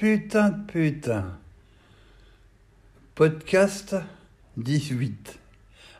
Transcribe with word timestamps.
Putain 0.00 0.48
de 0.48 0.62
putain. 0.62 1.38
Podcast 3.14 3.96
18. 4.56 5.38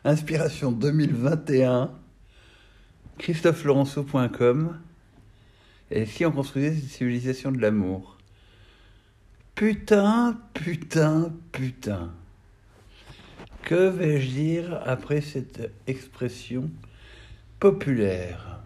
Inspiration 0.05 0.71
2021. 0.71 1.91
ChristopheLaurenceau.com. 3.19 4.79
Et 5.91 6.07
si 6.07 6.25
on 6.25 6.31
construisait 6.31 6.73
cette 6.73 6.89
civilisation 6.89 7.51
de 7.51 7.59
l'amour? 7.59 8.17
Putain, 9.53 10.35
putain, 10.55 11.31
putain. 11.51 12.11
Que 13.61 13.87
vais-je 13.87 14.29
dire 14.31 14.81
après 14.83 15.21
cette 15.21 15.71
expression 15.85 16.71
populaire? 17.59 18.61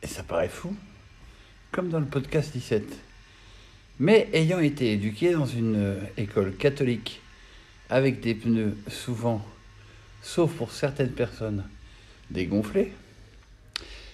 Et 0.00 0.06
ça 0.06 0.22
paraît 0.22 0.48
fou 0.48 0.76
comme 1.74 1.88
dans 1.88 1.98
le 1.98 2.06
podcast 2.06 2.52
17. 2.52 2.84
Mais 3.98 4.28
ayant 4.32 4.60
été 4.60 4.92
éduqué 4.92 5.32
dans 5.32 5.44
une 5.44 5.74
euh, 5.74 6.00
école 6.16 6.54
catholique 6.54 7.20
avec 7.90 8.20
des 8.20 8.36
pneus 8.36 8.76
souvent, 8.86 9.44
sauf 10.22 10.52
pour 10.52 10.70
certaines 10.70 11.10
personnes, 11.10 11.64
dégonflés, 12.30 12.92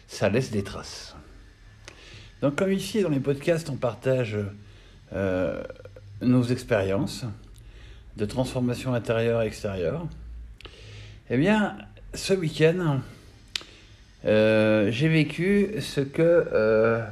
ça 0.08 0.30
laisse 0.30 0.50
des 0.50 0.64
traces. 0.64 1.14
Donc 2.40 2.56
comme 2.56 2.72
ici 2.72 3.02
dans 3.02 3.10
les 3.10 3.20
podcasts, 3.20 3.68
on 3.68 3.76
partage 3.76 4.38
euh, 5.12 5.62
nos 6.22 6.44
expériences 6.44 7.26
de 8.16 8.24
transformation 8.24 8.94
intérieure 8.94 9.42
et 9.42 9.46
extérieure, 9.46 10.06
eh 11.28 11.36
bien, 11.36 11.76
ce 12.14 12.32
week-end, 12.32 13.00
euh, 14.24 14.90
j'ai 14.90 15.08
vécu 15.08 15.74
ce 15.80 16.00
que 16.00 17.10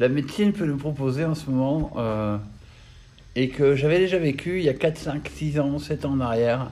la 0.00 0.08
médecine 0.08 0.52
peut 0.52 0.66
nous 0.66 0.76
proposer 0.76 1.24
en 1.24 1.34
ce 1.34 1.48
moment 1.48 1.92
euh, 1.96 2.36
et 3.36 3.48
que 3.48 3.76
j'avais 3.76 3.98
déjà 3.98 4.18
vécu 4.18 4.58
il 4.58 4.64
y 4.64 4.68
a 4.68 4.74
4, 4.74 4.98
5, 4.98 5.30
6 5.32 5.60
ans, 5.60 5.78
7 5.78 6.04
ans 6.04 6.12
en 6.12 6.20
arrière, 6.20 6.70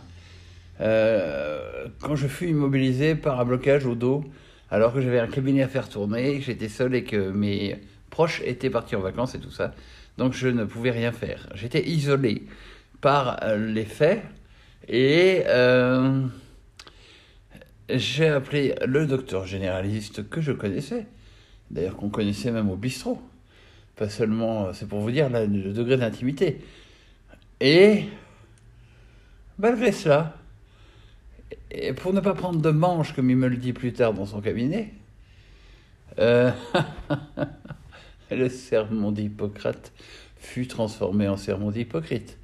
euh, 0.80 1.86
quand 2.00 2.16
je 2.16 2.26
fus 2.26 2.48
immobilisé 2.48 3.14
par 3.14 3.38
un 3.40 3.44
blocage 3.44 3.86
au 3.86 3.94
dos, 3.94 4.24
alors 4.70 4.92
que 4.92 5.00
j'avais 5.00 5.20
un 5.20 5.28
cabinet 5.28 5.62
à 5.62 5.68
faire 5.68 5.88
tourner, 5.88 6.40
j'étais 6.40 6.68
seul 6.68 6.94
et 6.94 7.04
que 7.04 7.30
mes 7.30 7.76
proches 8.10 8.42
étaient 8.44 8.70
partis 8.70 8.96
en 8.96 9.00
vacances 9.00 9.34
et 9.34 9.38
tout 9.38 9.50
ça. 9.50 9.72
Donc 10.18 10.32
je 10.32 10.48
ne 10.48 10.64
pouvais 10.64 10.90
rien 10.90 11.12
faire. 11.12 11.48
J'étais 11.54 11.86
isolé 11.88 12.42
par 13.00 13.42
euh, 13.44 13.56
les 13.56 13.84
faits 13.84 14.22
et 14.88 15.44
j'ai 17.88 18.28
appelé 18.28 18.74
le 18.84 19.06
docteur 19.06 19.46
généraliste 19.46 20.28
que 20.28 20.40
je 20.40 20.50
connaissais 20.50 21.06
d'ailleurs 21.72 21.96
qu'on 21.96 22.10
connaissait 22.10 22.50
même 22.50 22.70
au 22.70 22.76
bistrot. 22.76 23.20
Pas 23.96 24.08
seulement, 24.08 24.72
c'est 24.72 24.88
pour 24.88 25.00
vous 25.00 25.10
dire 25.10 25.28
le 25.28 25.72
degré 25.72 25.96
d'intimité. 25.96 26.58
Et 27.60 28.04
malgré 29.58 29.92
cela, 29.92 30.36
et 31.70 31.92
pour 31.92 32.12
ne 32.12 32.20
pas 32.20 32.34
prendre 32.34 32.60
de 32.60 32.70
manche, 32.70 33.14
comme 33.14 33.30
il 33.30 33.36
me 33.36 33.48
le 33.48 33.56
dit 33.56 33.72
plus 33.72 33.92
tard 33.92 34.12
dans 34.12 34.26
son 34.26 34.40
cabinet, 34.40 34.92
euh, 36.18 36.50
le 38.30 38.48
sermon 38.48 39.12
d'Hippocrate 39.12 39.92
fut 40.36 40.66
transformé 40.66 41.28
en 41.28 41.36
sermon 41.36 41.70
d'Hypocrite. 41.70 42.38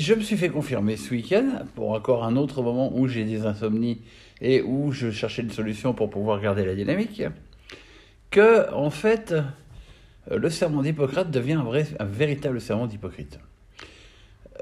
Je 0.00 0.14
me 0.14 0.22
suis 0.22 0.38
fait 0.38 0.48
confirmer 0.48 0.96
ce 0.96 1.10
week-end, 1.10 1.66
pour 1.74 1.90
encore 1.90 2.24
un 2.24 2.36
autre 2.36 2.62
moment 2.62 2.90
où 2.96 3.06
j'ai 3.06 3.24
des 3.24 3.44
insomnies 3.44 4.00
et 4.40 4.62
où 4.62 4.92
je 4.92 5.10
cherchais 5.10 5.42
une 5.42 5.50
solution 5.50 5.92
pour 5.92 6.08
pouvoir 6.08 6.40
garder 6.40 6.64
la 6.64 6.74
dynamique, 6.74 7.22
que, 8.30 8.72
en 8.72 8.88
fait, 8.88 9.34
le 10.30 10.48
serment 10.48 10.80
d'Hippocrate 10.80 11.30
devient 11.30 11.62
un, 11.98 12.04
véritable 12.06 12.62
serment 12.62 12.86
d'Hypocrite. 12.86 13.40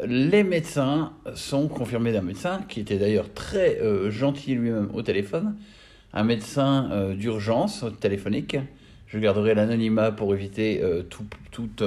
Les 0.04 0.42
médecins 0.42 1.12
sont 1.36 1.68
confirmés 1.68 2.10
d'un 2.10 2.22
médecin, 2.22 2.64
qui 2.68 2.80
était 2.80 2.98
d'ailleurs 2.98 3.32
très 3.32 3.80
euh, 3.80 4.10
gentil 4.10 4.56
lui-même 4.56 4.90
au 4.92 5.02
téléphone, 5.02 5.54
un 6.14 6.24
médecin 6.24 6.90
euh, 6.90 7.14
d'urgence 7.14 7.84
téléphonique. 8.00 8.56
Je 9.06 9.20
garderai 9.20 9.54
l'anonymat 9.54 10.10
pour 10.10 10.34
éviter 10.34 10.82
euh, 10.82 11.04
toute 11.52 11.84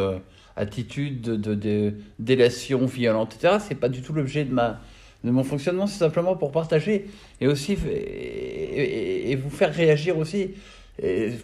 attitude 0.56 1.22
de, 1.22 1.94
délation 2.20 2.86
violente, 2.86 3.36
etc. 3.36 3.58
C'est 3.68 3.76
pas 3.76 3.90
du 3.90 4.02
tout 4.02 4.14
l'objet 4.14 4.44
de 4.44 4.54
ma 4.54 4.80
de 5.24 5.30
mon 5.30 5.44
fonctionnement, 5.44 5.86
c'est 5.86 6.00
simplement 6.00 6.36
pour 6.36 6.52
partager 6.52 7.06
et 7.40 7.48
aussi 7.48 7.78
et, 7.86 9.36
vous 9.36 9.52
faire 9.52 9.72
réagir 9.72 10.18
aussi, 10.18 10.50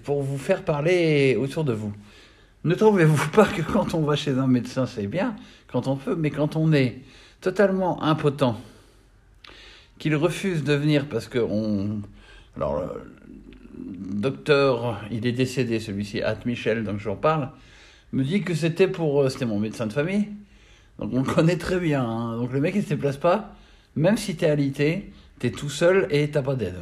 pour 0.03 0.23
vous 0.23 0.39
faire 0.39 0.63
parler 0.63 1.37
autour 1.39 1.63
de 1.63 1.73
vous. 1.73 1.93
Ne 2.63 2.73
trouvez-vous 2.73 3.29
pas 3.33 3.45
que 3.45 3.61
quand 3.61 3.93
on 3.93 4.01
va 4.01 4.15
chez 4.15 4.31
un 4.31 4.47
médecin, 4.47 4.87
c'est 4.87 5.05
bien, 5.05 5.35
quand 5.67 5.87
on 5.87 5.95
peut, 5.95 6.15
mais 6.15 6.31
quand 6.31 6.55
on 6.55 6.73
est 6.73 6.97
totalement 7.39 8.01
impotent, 8.03 8.59
qu'il 9.99 10.15
refuse 10.15 10.63
de 10.63 10.73
venir 10.73 11.07
parce 11.07 11.27
que 11.27 11.39
on. 11.39 12.01
Alors, 12.55 12.81
le 12.81 14.19
docteur, 14.19 14.99
il 15.11 15.25
est 15.27 15.31
décédé, 15.31 15.79
celui-ci, 15.79 16.21
At 16.21 16.39
Michel, 16.45 16.83
donc 16.83 16.99
j'en 16.99 17.15
parle, 17.15 17.49
me 18.13 18.23
dit 18.23 18.41
que 18.43 18.53
c'était 18.53 18.87
pour. 18.87 19.21
Euh, 19.21 19.29
c'était 19.29 19.45
mon 19.45 19.59
médecin 19.59 19.87
de 19.87 19.93
famille, 19.93 20.27
donc 20.99 21.11
on 21.13 21.23
le 21.23 21.33
connaît 21.33 21.57
très 21.57 21.79
bien. 21.79 22.03
Hein. 22.03 22.37
Donc 22.37 22.51
le 22.53 22.59
mec, 22.59 22.75
il 22.75 22.83
se 22.83 22.89
déplace 22.89 23.17
pas 23.17 23.53
même 23.97 24.15
si 24.15 24.35
tu 24.35 24.45
es 24.45 24.49
alité, 24.49 25.11
tu 25.39 25.47
es 25.47 25.51
tout 25.51 25.69
seul 25.69 26.07
et 26.11 26.29
t'as 26.29 26.41
pas 26.41 26.55
d'aide. 26.55 26.79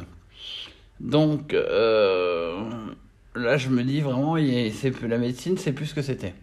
Donc 1.00 1.54
euh, 1.54 2.62
là, 3.34 3.56
je 3.56 3.68
me 3.68 3.82
dis 3.82 4.00
vraiment, 4.00 4.36
la 4.36 5.18
médecine, 5.18 5.56
c'est 5.58 5.72
plus 5.72 5.86
ce 5.86 5.94
que 5.94 6.02
c'était. 6.02 6.34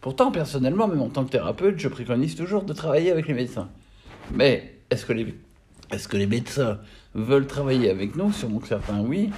Pourtant, 0.00 0.30
personnellement, 0.30 0.86
même 0.86 1.00
en 1.00 1.08
tant 1.08 1.24
que 1.24 1.30
thérapeute, 1.30 1.78
je 1.78 1.88
préconise 1.88 2.34
toujours 2.34 2.64
de 2.64 2.72
travailler 2.72 3.10
avec 3.10 3.26
les 3.28 3.34
médecins. 3.34 3.68
Mais 4.32 4.74
est-ce 4.90 5.06
que 5.06 5.12
les, 5.12 5.34
est-ce 5.90 6.06
que 6.06 6.16
les 6.16 6.26
médecins 6.26 6.80
veulent 7.14 7.46
travailler 7.46 7.90
avec 7.90 8.14
nous? 8.14 8.32
Sûrement 8.32 8.58
que 8.58 8.68
certains, 8.68 9.00
oui. 9.00 9.30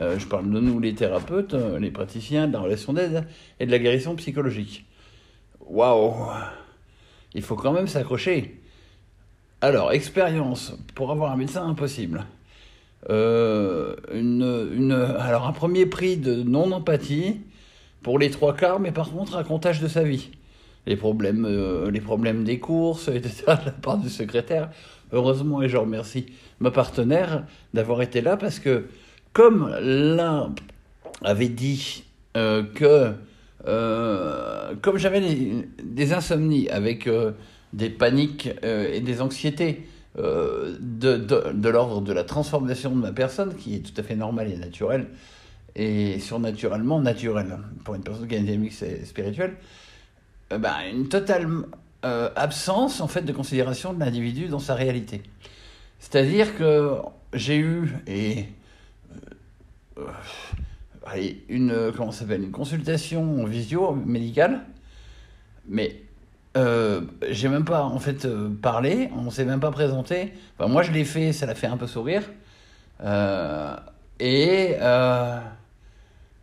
Euh, 0.00 0.18
je 0.18 0.26
parle 0.26 0.50
de 0.50 0.60
nous, 0.60 0.78
les 0.78 0.94
thérapeutes, 0.94 1.54
euh, 1.54 1.78
les 1.78 1.90
praticiens, 1.90 2.46
de 2.46 2.52
la 2.52 2.60
relation 2.60 2.92
d'aide 2.92 3.26
et 3.58 3.66
de 3.66 3.70
la 3.70 3.78
guérison 3.78 4.14
psychologique. 4.14 4.84
Waouh 5.66 6.14
Il 7.34 7.42
faut 7.42 7.56
quand 7.56 7.72
même 7.72 7.88
s'accrocher. 7.88 8.60
Alors, 9.60 9.92
expérience 9.92 10.72
pour 10.94 11.10
avoir 11.10 11.32
un 11.32 11.36
médecin 11.36 11.66
impossible. 11.66 12.26
Euh, 13.10 13.96
une, 14.12 14.92
alors, 15.18 15.48
un 15.48 15.52
premier 15.52 15.84
prix 15.86 16.16
de 16.16 16.42
non-empathie 16.44 17.40
pour 18.02 18.20
les 18.20 18.30
trois 18.30 18.54
quarts, 18.54 18.78
mais 18.78 18.92
par 18.92 19.10
contre, 19.10 19.36
un 19.36 19.42
comptage 19.42 19.80
de 19.80 19.88
sa 19.88 20.04
vie. 20.04 20.30
Les 20.86 20.96
problèmes, 20.96 21.88
les 21.90 22.00
problèmes 22.00 22.44
des 22.44 22.60
courses, 22.60 23.08
etc., 23.14 23.42
de 23.46 23.66
la 23.66 23.72
part 23.72 23.98
du 23.98 24.08
secrétaire. 24.08 24.70
Heureusement, 25.12 25.60
et 25.60 25.68
je 25.68 25.76
remercie 25.76 26.26
ma 26.60 26.70
partenaire 26.70 27.44
d'avoir 27.74 28.00
été 28.00 28.20
là 28.20 28.36
parce 28.36 28.60
que, 28.60 28.86
comme 29.38 29.72
l'un 29.80 30.52
avait 31.22 31.48
dit 31.48 32.02
euh, 32.36 32.64
que, 32.74 33.12
comme 34.82 34.98
j'avais 34.98 35.22
des, 35.80 36.12
insomnies 36.12 36.68
avec 36.68 37.08
des 37.72 37.90
paniques 37.90 38.50
euh, 38.64 38.92
et 38.92 39.00
des 39.00 39.20
anxiétés 39.20 39.86
euh, 40.18 40.76
de, 40.80 41.16
de, 41.16 41.68
l'ordre 41.68 42.00
de 42.00 42.12
la 42.12 42.24
transformation 42.24 42.90
de 42.90 42.96
ma 42.96 43.12
personne, 43.12 43.54
qui 43.54 43.76
est 43.76 43.80
tout 43.80 43.98
à 44.00 44.02
fait 44.02 44.16
normale 44.16 44.50
et 44.50 44.56
naturelle, 44.56 45.06
et 45.76 46.18
surnaturellement 46.18 47.00
naturelle, 47.00 47.58
pour 47.84 47.94
une 47.94 48.02
personne 48.02 48.26
qui 48.26 48.34
a 48.34 48.38
une 48.38 48.46
dynamique 48.46 48.74
spirituelle, 49.04 49.54
euh, 50.52 50.58
ben, 50.58 50.74
une 50.92 51.08
totale 51.08 51.46
absence 52.02 53.00
en 53.00 53.08
fait 53.08 53.22
de 53.22 53.32
considération 53.32 53.92
de 53.92 54.00
l'individu 54.00 54.46
dans 54.46 54.60
sa 54.60 54.74
réalité. 54.74 55.22
C'est-à-dire 55.98 56.56
que 56.56 56.94
j'ai 57.34 57.58
eu 57.58 57.92
et 58.06 58.44
une 61.48 61.92
comment 61.96 62.12
s'appelle 62.12 62.42
une 62.42 62.50
consultation 62.50 63.44
visio 63.44 63.94
médicale, 63.94 64.66
mais 65.68 66.02
euh, 66.56 67.02
j'ai 67.30 67.48
même 67.48 67.64
pas 67.64 67.84
en 67.84 67.98
fait 67.98 68.24
euh, 68.24 68.48
parlé, 68.50 69.10
on 69.14 69.30
s'est 69.30 69.44
même 69.44 69.60
pas 69.60 69.70
présenté. 69.70 70.32
moi 70.58 70.82
je 70.82 70.90
l'ai 70.90 71.04
fait, 71.04 71.32
ça 71.32 71.46
l'a 71.46 71.54
fait 71.54 71.66
un 71.66 71.76
peu 71.76 71.86
sourire. 71.86 72.22
Euh, 73.04 73.76
et 74.18 74.74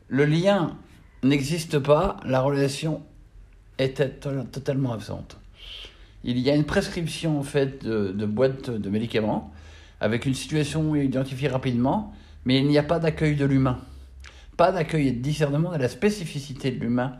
le 0.07 0.25
lien 0.25 0.77
n'existe 1.23 1.79
pas, 1.79 2.17
la 2.23 2.39
relation 2.39 3.01
était 3.77 4.09
totalement 4.09 4.93
absente. 4.93 5.37
Il 6.23 6.39
y 6.39 6.49
a 6.49 6.55
une 6.55 6.63
prescription 6.63 7.39
en 7.39 7.43
de, 7.43 8.11
de 8.11 8.25
boîte 8.25 8.69
de 8.69 8.89
médicaments 8.89 9.51
avec 9.99 10.25
une 10.25 10.33
situation 10.33 10.95
identifiée 10.95 11.49
rapidement, 11.49 12.13
mais 12.45 12.57
il 12.57 12.67
n'y 12.67 12.77
a 12.77 12.83
pas 12.83 12.99
d'accueil 12.99 13.35
de 13.35 13.45
l'humain. 13.45 13.79
Pas 14.57 14.71
d'accueil 14.71 15.09
et 15.09 15.11
de 15.11 15.21
discernement 15.21 15.71
de 15.73 15.77
la 15.77 15.89
spécificité 15.89 16.71
de 16.71 16.79
l'humain 16.79 17.17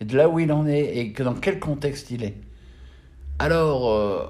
et 0.00 0.04
de 0.04 0.16
là 0.16 0.28
où 0.28 0.38
il 0.38 0.52
en 0.52 0.66
est 0.66 0.96
et 0.96 1.12
que 1.12 1.22
dans 1.22 1.34
quel 1.34 1.58
contexte 1.58 2.10
il 2.10 2.22
est. 2.22 2.36
Alors, 3.38 3.90
euh, 3.90 4.26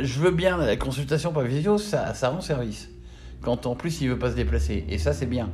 je 0.00 0.18
veux 0.18 0.30
bien 0.30 0.56
la 0.56 0.76
consultation 0.76 1.32
par 1.32 1.44
visio, 1.44 1.78
ça, 1.78 2.14
ça 2.14 2.30
rend 2.30 2.40
service. 2.40 2.90
Quand 3.42 3.66
en 3.66 3.76
plus 3.76 4.00
il 4.00 4.08
veut 4.08 4.18
pas 4.18 4.30
se 4.30 4.36
déplacer. 4.36 4.84
Et 4.88 4.98
ça, 4.98 5.12
c'est 5.12 5.26
bien. 5.26 5.50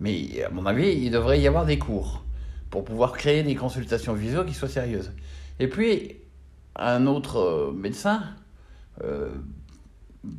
Mais 0.00 0.42
à 0.42 0.50
mon 0.50 0.66
avis, 0.66 0.92
il 0.92 1.10
devrait 1.10 1.40
y 1.40 1.46
avoir 1.46 1.66
des 1.66 1.78
cours 1.78 2.24
pour 2.70 2.84
pouvoir 2.84 3.12
créer 3.12 3.42
des 3.42 3.54
consultations 3.54 4.14
visio 4.14 4.44
qui 4.44 4.54
soient 4.54 4.68
sérieuses. 4.68 5.12
Et 5.58 5.68
puis, 5.68 6.16
un 6.74 7.06
autre 7.06 7.38
euh, 7.38 7.72
médecin, 7.72 8.22
euh, 9.02 9.30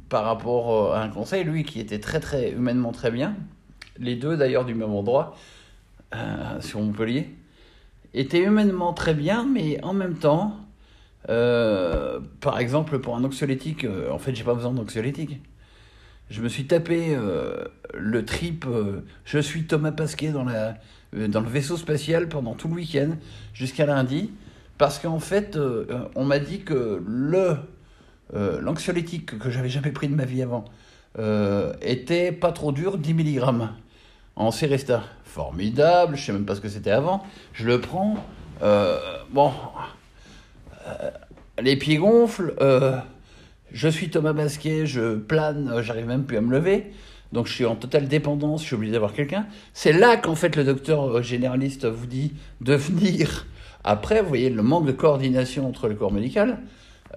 par 0.10 0.26
rapport 0.26 0.94
à 0.94 1.02
un 1.02 1.10
conseil, 1.10 1.44
lui 1.44 1.64
qui 1.64 1.80
était 1.80 2.00
très 2.00 2.20
très 2.20 2.52
humainement 2.52 2.92
très 2.92 3.12
bien, 3.12 3.36
les 4.00 4.16
deux 4.16 4.38
d'ailleurs 4.38 4.66
du 4.66 4.76
même 4.76 4.94
endroit, 4.94 5.36
euh, 6.16 6.62
sur 6.62 6.80
Montpellier, 6.82 7.30
étaient 8.14 8.42
humainement 8.42 8.94
très 8.94 9.14
bien, 9.14 9.46
mais 9.46 9.84
en 9.84 9.94
même 9.94 10.16
temps, 10.16 10.58
par 11.26 12.60
exemple 12.60 13.00
pour 13.00 13.16
un 13.18 13.24
anxiolytique, 13.24 13.86
en 14.10 14.18
fait 14.18 14.34
j'ai 14.34 14.46
pas 14.46 14.54
besoin 14.54 14.72
d'anxiolytique. 14.72 15.42
Je 16.30 16.42
me 16.42 16.48
suis 16.48 16.68
tapé 16.68 17.18
le 17.94 18.26
trip, 18.26 18.66
je 19.26 19.40
suis 19.40 19.66
Thomas 19.66 19.92
Pasquet 19.92 20.30
dans, 20.32 20.46
la, 20.46 20.78
dans 21.14 21.42
le 21.42 21.50
vaisseau 21.50 21.76
spatial 21.76 22.30
pendant 22.30 22.54
tout 22.54 22.70
le 22.70 22.76
week-end, 22.76 23.12
jusqu'à 23.54 23.86
lundi. 23.86 24.32
Parce 24.78 25.00
qu'en 25.00 25.20
fait, 25.20 25.56
euh, 25.56 25.86
on 26.16 26.24
m'a 26.24 26.40
dit 26.40 26.60
que 26.62 27.02
le 27.06 27.58
euh, 28.34 28.60
l'anxiolytique 28.62 29.38
que 29.40 29.50
j'avais 29.50 29.70
jamais 29.70 29.92
pris 29.92 30.08
de 30.08 30.16
ma 30.16 30.26
vie 30.26 30.42
avant 30.42 30.66
euh, 31.20 31.74
était 31.82 32.32
pas 32.32 32.52
trop 32.52 32.72
dur, 32.72 32.98
10 32.98 33.14
mg 33.14 33.42
en 34.36 34.52
Céresta. 34.52 35.04
Formidable, 35.24 36.16
je 36.16 36.26
sais 36.26 36.32
même 36.32 36.46
pas 36.46 36.56
ce 36.56 36.62
que 36.62 36.70
c'était 36.70 36.92
avant. 36.92 37.24
Je 37.54 37.68
le 37.68 37.80
prends. 37.80 38.16
bon, 39.32 39.52
les 41.62 41.76
pieds 41.76 41.98
gonflent. 41.98 42.56
je 43.72 43.88
suis 43.88 44.10
Thomas 44.10 44.34
Basquet, 44.34 44.88
je 44.88 45.16
plane, 45.16 45.82
j'arrive 45.82 46.08
même 46.08 46.24
plus 46.24 46.38
à 46.38 46.42
me 46.42 46.52
lever. 46.52 46.92
Donc 47.34 47.48
je 47.48 47.54
suis 47.54 47.66
en 47.66 47.76
totale 47.76 48.08
dépendance, 48.08 48.62
je 48.62 48.68
suis 48.68 48.76
obligé 48.76 48.94
d'avoir 48.94 49.14
quelqu'un. 49.14 49.46
C'est 49.74 49.94
là 49.94 50.18
qu'en 50.18 50.36
fait 50.36 50.56
le 50.56 50.64
docteur 50.64 51.22
généraliste 51.22 51.86
vous 51.86 52.08
dit 52.08 52.34
de 52.62 52.74
venir 52.74 53.46
après, 53.90 54.22
vous 54.22 54.28
voyez 54.28 54.50
le 54.50 54.62
manque 54.64 54.86
de 54.86 54.92
coordination 54.92 55.66
entre 55.66 55.88
le 55.88 55.96
corps 55.96 56.12
médical. 56.12 56.58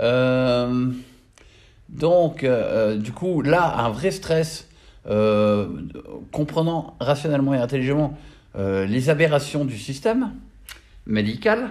Euh, 0.00 0.86
donc, 1.88 2.44
euh, 2.44 2.96
du 2.96 3.12
coup, 3.12 3.42
là, 3.42 3.78
un 3.78 3.90
vrai 3.90 4.10
stress, 4.10 4.68
euh, 5.08 5.66
comprenant 6.30 6.94
rationnellement 7.00 7.54
et 7.54 7.58
intelligemment 7.58 8.16
les 8.56 9.10
aberrations 9.10 9.64
du 9.64 9.78
système 9.78 10.32
médical, 11.06 11.70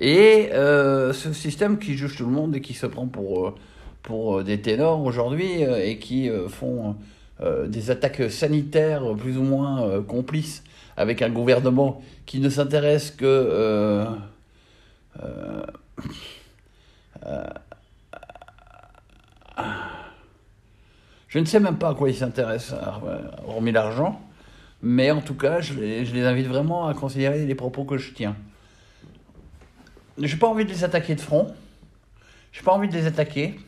et 0.00 0.50
ce 0.52 1.32
système 1.32 1.78
qui 1.80 1.96
juge 1.96 2.16
tout 2.16 2.26
le 2.26 2.30
monde 2.30 2.54
et 2.54 2.60
qui 2.60 2.74
se 2.74 2.86
prend 2.86 3.08
pour, 3.08 3.56
pour 4.04 4.44
des 4.44 4.60
ténors 4.60 5.02
aujourd'hui 5.02 5.62
et 5.62 5.98
qui 5.98 6.30
font 6.48 6.94
des 7.66 7.90
attaques 7.90 8.30
sanitaires 8.30 9.02
plus 9.16 9.36
ou 9.36 9.42
moins 9.42 10.00
complices 10.02 10.62
avec 10.96 11.22
un 11.22 11.30
gouvernement 11.30 12.02
qui 12.24 12.40
ne 12.40 12.48
s'intéresse 12.48 13.10
que 13.10 13.24
euh, 13.24 14.06
euh, 15.22 15.22
euh, 15.22 15.66
je 21.28 21.38
ne 21.38 21.44
sais 21.44 21.60
même 21.60 21.78
pas 21.78 21.90
à 21.90 21.94
quoi 21.94 22.08
ils 22.08 22.16
s'intéressent, 22.16 22.78
hormis 23.46 23.72
l'argent, 23.72 24.20
mais 24.82 25.10
en 25.10 25.20
tout 25.20 25.34
cas, 25.34 25.60
je 25.60 25.74
les, 25.74 26.04
je 26.04 26.14
les, 26.14 26.24
invite 26.24 26.46
vraiment 26.46 26.88
à 26.88 26.94
considérer 26.94 27.44
les 27.44 27.54
propos 27.54 27.84
que 27.84 27.98
je 27.98 28.12
tiens. 28.12 28.36
Je 30.18 30.32
n'ai 30.32 30.38
pas 30.38 30.48
envie 30.48 30.64
de 30.64 30.70
les 30.70 30.84
attaquer 30.84 31.14
de 31.14 31.20
front, 31.20 31.54
je 32.52 32.60
n'ai 32.60 32.64
pas 32.64 32.72
envie 32.72 32.88
de 32.88 32.94
les 32.94 33.06
attaquer, 33.06 33.58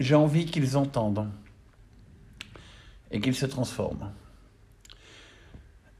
j'ai 0.00 0.14
envie 0.14 0.46
qu'ils 0.46 0.76
entendent 0.76 1.28
et 3.10 3.20
qu'ils 3.20 3.34
se 3.34 3.46
transforment. 3.46 4.10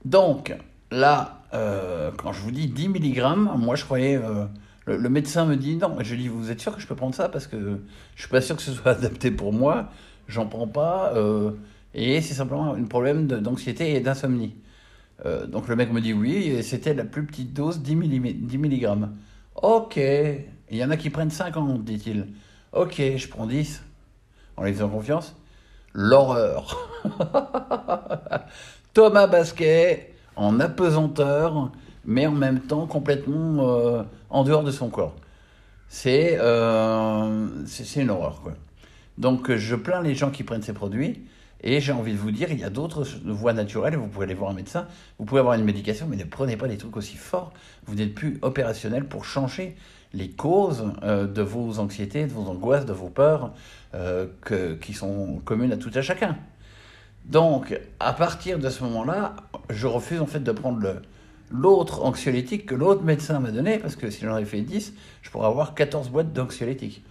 Donc, 0.05 0.55
là, 0.91 1.43
euh, 1.55 2.11
quand 2.17 2.32
je 2.32 2.41
vous 2.41 2.50
dis 2.50 2.67
10 2.67 2.88
mg, 2.88 3.20
moi 3.56 3.76
je 3.76 3.84
croyais. 3.84 4.17
Euh, 4.17 4.46
le, 4.96 5.08
médecin 5.08 5.46
me 5.46 5.56
dit 5.56 5.76
non. 5.76 5.96
Je 6.00 6.14
dis 6.14 6.29
vous 6.29 6.50
êtes 6.50 6.61
sûr 6.61 6.75
que 6.75 6.81
je 6.81 6.87
peux 6.87 6.96
prendre 6.96 7.14
ça? 7.14 7.29
Parce 7.29 7.46
que 7.46 7.81
je 8.14 8.20
suis 8.20 8.31
pas 8.31 8.40
sûr 8.40 8.56
que 8.56 8.62
ce 8.62 8.73
soit 8.73 8.93
adapté 8.99 9.31
pour 9.31 9.52
moi. 9.52 9.90
J'en 10.29 10.46
prends 10.46 10.69
pas. 10.69 11.12
Euh, 11.14 11.52
et 11.94 12.20
c'est 12.20 12.35
simplement 12.35 12.75
un 12.75 12.85
problème 12.85 13.26
d'anxiété 13.26 13.94
et 13.94 14.00
d'insomnie. 14.00 14.56
donc 15.49 15.69
le 15.69 15.76
mec 15.76 15.93
me 15.93 16.00
dit 16.00 16.12
oui, 16.12 16.62
c'était 16.62 16.94
la 16.94 17.05
plus 17.05 17.25
petite 17.26 17.52
dose, 17.52 17.81
10, 17.81 17.96
10 17.96 18.58
mg. 18.58 19.08
Ok, 19.62 19.96
il 19.96 20.76
y 20.76 20.85
en 20.85 20.91
a 20.91 20.96
qui 20.96 21.11
prennent 21.11 21.31
50, 21.31 21.82
dit-il. 21.84 22.29
Ok, 22.73 23.00
je 23.17 23.29
prends 23.29 23.46
10, 23.46 23.82
en 24.56 24.64
les 24.64 24.73
faisant 24.73 24.88
confiance. 24.88 25.34
L'horreur. 25.94 26.76
Thomas 28.94 29.26
Basquet 29.26 30.14
en 30.37 30.61
apesanteur, 30.61 31.73
mais 32.05 32.26
en 32.26 32.32
même 32.32 32.61
temps 32.61 32.87
complètement 32.87 33.69
euh, 33.69 34.02
en 34.31 34.45
dehors 34.45 34.65
de 34.65 34.71
son 34.71 34.89
corps. 34.89 35.15
Euh, 36.07 37.49
c'est 37.67 38.01
une 38.01 38.11
horreur. 38.11 38.43
Donc 39.17 39.53
je 39.55 39.75
plains 39.75 40.03
les 40.03 40.15
gens 40.15 40.31
qui 40.31 40.45
prennent 40.45 40.63
ces 40.63 40.73
produits. 40.73 41.25
Et 41.61 41.81
j'ai 41.81 41.91
envie 41.91 42.13
de 42.13 42.19
vous 42.19 42.31
dire, 42.31 42.53
il 42.53 42.61
y 42.61 42.65
a 42.65 42.71
d'autres 42.71 43.05
voies 43.25 43.53
naturelles, 43.53 43.97
vous 43.97 44.07
pouvez 44.07 44.27
aller 44.27 44.35
voir 44.35 44.53
un 44.53 44.55
médecin, 44.55 44.87
vous 45.19 45.25
pouvez 45.25 45.41
avoir 45.41 45.55
une 45.55 45.65
médication, 45.65 46.07
mais 46.09 46.15
ne 46.15 46.23
prenez 46.23 46.57
pas 46.57 46.69
des 46.69 46.77
trucs 46.77 46.97
aussi 46.97 47.17
forts. 47.17 47.53
Vous 47.87 47.97
n'êtes 47.97 48.15
plus 48.15 48.39
opérationnel 48.43 49.07
pour 49.07 49.25
changer 49.25 49.75
les 50.13 50.31
causes 50.31 50.85
euh, 51.03 51.27
de 51.27 51.43
vos 51.43 51.81
anxiétés, 51.81 52.27
de 52.27 52.33
vos 52.33 52.49
angoisses, 52.49 52.87
de 52.87 52.93
vos 52.93 53.09
peurs, 53.09 53.55
qui 54.81 54.95
sont 54.95 55.41
communes 55.45 55.73
à 55.73 55.77
tout 55.77 55.91
à 55.95 56.03
chacun. 56.03 56.37
Donc, 57.25 57.79
à 57.99 58.13
partir 58.13 58.61
de 58.61 58.71
ce 58.71 58.85
moment-là, 58.85 59.35
je 59.69 59.87
refuse 59.87 60.21
en 60.21 60.27
fait 60.27 60.41
de 60.41 60.53
prendre 60.53 60.81
l'autre 61.50 62.05
anxiolytique 62.05 62.67
que 62.67 62.75
l'autre 62.75 63.03
médecin 63.03 63.41
m'a 63.41 63.50
donné, 63.50 63.79
parce 63.79 63.97
que 63.97 64.11
si 64.11 64.25
j'en 64.25 64.35
avais 64.35 64.45
fait 64.45 64.61
10, 64.61 64.95
je 65.23 65.31
pourrais 65.31 65.47
avoir 65.47 65.75
14 65.75 66.11
boîtes 66.11 66.33
d'anxiolytiques. 66.33 67.05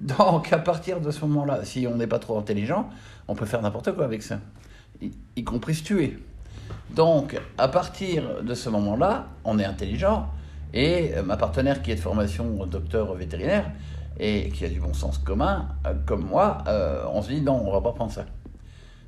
Donc, 0.00 0.52
à 0.52 0.58
partir 0.58 1.00
de 1.00 1.10
ce 1.10 1.20
moment-là, 1.26 1.64
si 1.64 1.86
on 1.86 1.96
n'est 1.96 2.06
pas 2.06 2.18
trop 2.18 2.38
intelligent, 2.38 2.88
on 3.28 3.34
peut 3.34 3.46
faire 3.46 3.62
n'importe 3.62 3.92
quoi 3.92 4.04
avec 4.04 4.22
ça, 4.22 4.38
y, 5.00 5.44
compris 5.44 5.74
se 5.74 5.84
tuer. 5.84 6.18
Donc, 6.90 7.38
à 7.58 7.68
partir 7.68 8.42
de 8.42 8.54
ce 8.54 8.68
moment-là, 8.70 9.26
on 9.44 9.58
est 9.58 9.64
intelligent, 9.64 10.28
et 10.74 11.12
ma 11.24 11.36
partenaire 11.36 11.82
qui 11.82 11.90
est 11.90 11.96
de 11.96 12.00
formation 12.00 12.66
docteur 12.66 13.14
vétérinaire, 13.14 13.70
et 14.18 14.50
qui 14.50 14.64
a 14.64 14.68
du 14.68 14.80
bon 14.80 14.94
sens 14.94 15.18
commun, 15.18 15.68
euh, 15.86 15.94
comme 16.06 16.24
moi, 16.24 16.58
euh, 16.68 17.04
on 17.12 17.22
se 17.22 17.28
dit 17.28 17.40
non, 17.40 17.62
on 17.66 17.72
va 17.72 17.80
pas 17.80 17.92
prendre 17.92 18.12
ça. 18.12 18.24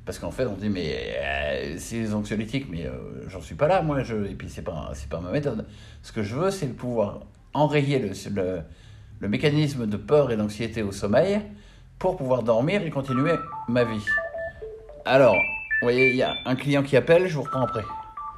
Parce 0.05 0.19
qu'en 0.19 0.31
fait, 0.31 0.45
on 0.45 0.53
dit, 0.53 0.69
mais 0.69 0.95
euh, 1.17 1.75
c'est 1.79 1.97
les 1.97 2.13
anxiolytiques, 2.13 2.67
mais 2.69 2.85
euh, 2.85 2.91
j'en 3.27 3.41
suis 3.41 3.55
pas 3.55 3.67
là, 3.67 3.81
moi, 3.81 4.03
je, 4.03 4.15
et 4.15 4.35
puis 4.35 4.49
c'est 4.49 4.61
pas, 4.61 4.91
pas 5.09 5.19
ma 5.19 5.31
méthode. 5.31 5.65
Ce 6.03 6.11
que 6.11 6.21
je 6.21 6.35
veux, 6.35 6.51
c'est 6.51 6.67
pouvoir 6.67 7.21
enrayer 7.53 7.97
le, 7.97 8.11
le, 8.35 8.61
le 9.19 9.27
mécanisme 9.27 9.87
de 9.87 9.97
peur 9.97 10.31
et 10.31 10.37
d'anxiété 10.37 10.83
au 10.83 10.91
sommeil 10.91 11.41
pour 11.97 12.17
pouvoir 12.17 12.43
dormir 12.43 12.83
et 12.83 12.89
continuer 12.91 13.33
ma 13.67 13.83
vie. 13.83 14.05
Alors, 15.05 15.33
vous 15.35 15.87
voyez, 15.87 16.11
il 16.11 16.15
y 16.17 16.23
a 16.23 16.35
un 16.45 16.55
client 16.55 16.83
qui 16.83 16.97
appelle, 16.97 17.27
je 17.27 17.35
vous 17.35 17.43
reprends 17.43 17.63
après. 17.63 17.83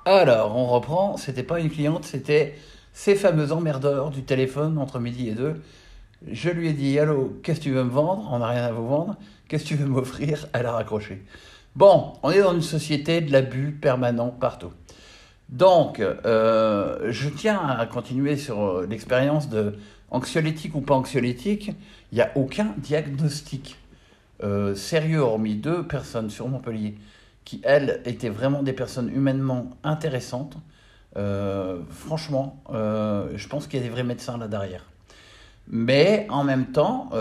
Alors, 0.05 0.55
on 0.55 0.67
reprend, 0.67 1.17
c'était 1.17 1.43
pas 1.43 1.59
une 1.59 1.69
cliente, 1.69 2.05
c'était 2.05 2.55
ces 2.93 3.15
fameux 3.15 3.51
emmerdeurs 3.51 4.09
du 4.09 4.23
téléphone 4.23 4.77
entre 4.77 4.99
midi 4.99 5.27
et 5.27 5.33
deux. 5.33 5.61
Je 6.31 6.49
lui 6.49 6.69
ai 6.69 6.73
dit, 6.73 6.97
allô, 6.97 7.39
qu'est-ce 7.43 7.59
que 7.59 7.65
tu 7.65 7.71
veux 7.71 7.83
me 7.83 7.89
vendre? 7.89 8.29
On 8.31 8.39
n'a 8.39 8.47
rien 8.47 8.63
à 8.63 8.71
vous 8.71 8.87
vendre. 8.87 9.17
Qu'est-ce 9.47 9.63
que 9.65 9.69
tu 9.69 9.75
veux 9.75 9.85
m'offrir? 9.85 10.47
Elle 10.53 10.65
a 10.65 10.71
raccroché. 10.71 11.23
Bon, 11.77 12.13
on 12.23 12.31
est 12.31 12.41
dans 12.41 12.55
une 12.55 12.63
société 12.63 13.21
de 13.21 13.31
l'abus 13.31 13.71
permanent 13.71 14.29
partout. 14.29 14.71
Donc, 15.49 15.99
euh, 15.99 17.11
je 17.11 17.29
tiens 17.29 17.59
à 17.59 17.85
continuer 17.85 18.35
sur 18.35 18.63
euh, 18.63 18.87
l'expérience 18.89 19.47
de 19.47 19.75
anxiolytique 20.09 20.73
ou 20.73 20.81
pas 20.81 20.95
anxiolytique. 20.95 21.69
Il 22.11 22.15
n'y 22.15 22.21
a 22.21 22.31
aucun 22.33 22.73
diagnostic 22.79 23.77
euh, 24.43 24.73
sérieux, 24.73 25.19
hormis 25.19 25.53
deux 25.53 25.85
personnes 25.85 26.31
sur 26.31 26.47
Montpellier, 26.47 26.95
qui, 27.45 27.61
elles, 27.63 28.01
étaient 28.05 28.29
vraiment 28.29 28.63
des 28.63 28.73
personnes 28.73 29.11
humainement 29.15 29.69
intéressantes. 29.83 30.57
franchement, 31.91 32.63
je 32.71 33.47
pense 33.47 33.67
qu'il 33.67 33.79
y 33.79 33.83
a 33.83 33.85
des 33.85 33.91
vrais 33.91 34.03
médecins 34.03 34.39
là 34.39 34.47
derrière. 34.47 34.83
Mais 35.67 36.25
en 36.31 36.43
même 36.43 36.71
temps, 36.71 37.11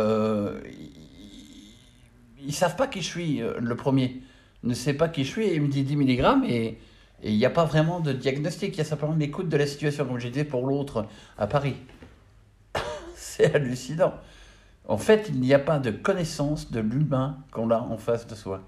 ils 2.40 2.46
ne 2.46 2.52
savent 2.52 2.76
pas 2.76 2.86
qui 2.86 3.02
je 3.02 3.06
suis, 3.06 3.42
le 3.58 3.76
premier 3.76 4.22
ne 4.62 4.74
sait 4.74 4.94
pas 4.94 5.08
qui 5.08 5.24
je 5.24 5.30
suis 5.30 5.46
et 5.46 5.54
il 5.54 5.62
me 5.62 5.68
dit 5.68 5.82
10 5.82 5.96
mg 5.96 6.44
et 6.48 6.78
il 7.22 7.36
n'y 7.36 7.46
a 7.46 7.50
pas 7.50 7.64
vraiment 7.64 8.00
de 8.00 8.12
diagnostic, 8.12 8.74
il 8.74 8.78
y 8.78 8.80
a 8.80 8.84
simplement 8.84 9.14
l'écoute 9.14 9.48
de 9.48 9.56
la 9.56 9.66
situation, 9.66 10.04
comme 10.04 10.18
dit 10.18 10.44
pour 10.44 10.66
l'autre 10.66 11.06
à 11.38 11.46
Paris. 11.46 11.76
C'est 13.14 13.54
hallucinant. 13.54 14.14
En 14.88 14.98
fait, 14.98 15.26
il 15.28 15.40
n'y 15.40 15.54
a 15.54 15.58
pas 15.58 15.78
de 15.78 15.90
connaissance 15.90 16.70
de 16.70 16.80
l'humain 16.80 17.38
qu'on 17.50 17.70
a 17.70 17.78
en 17.78 17.96
face 17.96 18.26
de 18.26 18.34
soi. 18.34 18.62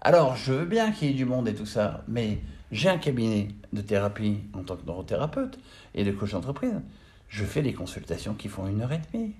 Alors, 0.00 0.36
je 0.36 0.52
veux 0.52 0.64
bien 0.64 0.92
qu'il 0.92 1.08
y 1.08 1.10
ait 1.12 1.14
du 1.14 1.24
monde 1.24 1.48
et 1.48 1.54
tout 1.54 1.66
ça, 1.66 2.04
mais 2.08 2.40
j'ai 2.72 2.88
un 2.88 2.98
cabinet 2.98 3.48
de 3.72 3.80
thérapie 3.80 4.40
en 4.52 4.62
tant 4.62 4.76
que 4.76 4.86
neurothérapeute 4.86 5.58
et 5.94 6.04
de 6.04 6.10
coach 6.10 6.32
d'entreprise. 6.32 6.80
Je 7.28 7.44
fais 7.44 7.62
des 7.62 7.72
consultations 7.72 8.34
qui 8.34 8.48
font 8.48 8.66
une 8.66 8.82
heure 8.82 8.92
et 8.92 9.00
demie, 9.12 9.34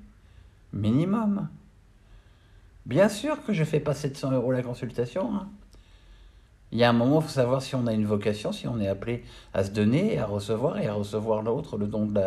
minimum. 0.73 1.49
Bien 2.87 3.09
sûr 3.09 3.45
que 3.45 3.53
je 3.53 3.61
ne 3.61 3.67
fais 3.67 3.81
pas 3.81 3.95
700 3.95 4.33
euros 4.33 4.53
la 4.53 4.63
consultation. 4.63 5.35
Hein. 5.35 5.49
Il 6.73 6.79
y 6.79 6.85
a 6.85 6.89
un 6.89 6.93
moment, 6.93 7.21
il 7.21 7.25
faut 7.25 7.29
savoir 7.29 7.63
si 7.63 7.75
on 7.75 7.87
a 7.87 7.93
une 7.93 8.07
vocation, 8.07 8.53
si 8.53 8.69
on 8.69 8.81
est 8.81 8.89
appelé 8.89 9.25
à 9.55 9.65
se 9.65 9.71
donner, 9.71 10.19
à 10.19 10.27
recevoir 10.27 10.79
et 10.79 10.87
à 10.87 10.95
recevoir 10.95 11.43
l'autre, 11.43 11.77
le 11.77 11.87
don 11.87 12.07
de 12.07 12.21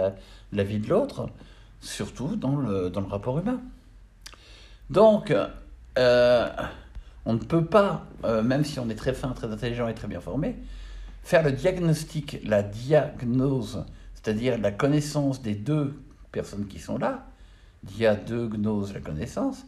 la, 0.52 0.64
vie 0.64 0.80
de 0.80 0.90
l'autre, 0.90 1.30
surtout 1.80 2.36
dans 2.36 2.58
le, 2.58 2.92
rapport 3.10 3.40
humain. 3.40 3.62
Donc, 4.90 5.34
euh, 5.98 6.50
on 7.26 7.34
ne 7.34 7.40
peut 7.40 7.64
pas, 7.64 8.06
euh, 8.26 8.44
même 8.44 8.66
si 8.66 8.80
on 8.80 8.90
est 8.90 8.96
très 8.96 9.14
fin, 9.14 9.30
très 9.30 9.52
intelligent 9.52 9.88
et 9.88 9.94
très 9.94 10.10
bien 10.10 10.20
formé, 10.20 10.58
faire 11.24 11.42
le 11.42 11.54
diagnostic, 11.54 12.40
la 12.44 12.64
diagnose, 12.64 13.86
c'est-à-dire 14.14 14.58
la 14.58 14.72
connaissance 14.72 15.42
des 15.42 15.56
deux 15.56 15.98
personnes 16.34 16.68
qui 16.68 16.80
sont 16.80 16.98
là, 16.98 17.28
dia 17.84 18.18
la 18.18 19.00
connaissance, 19.00 19.66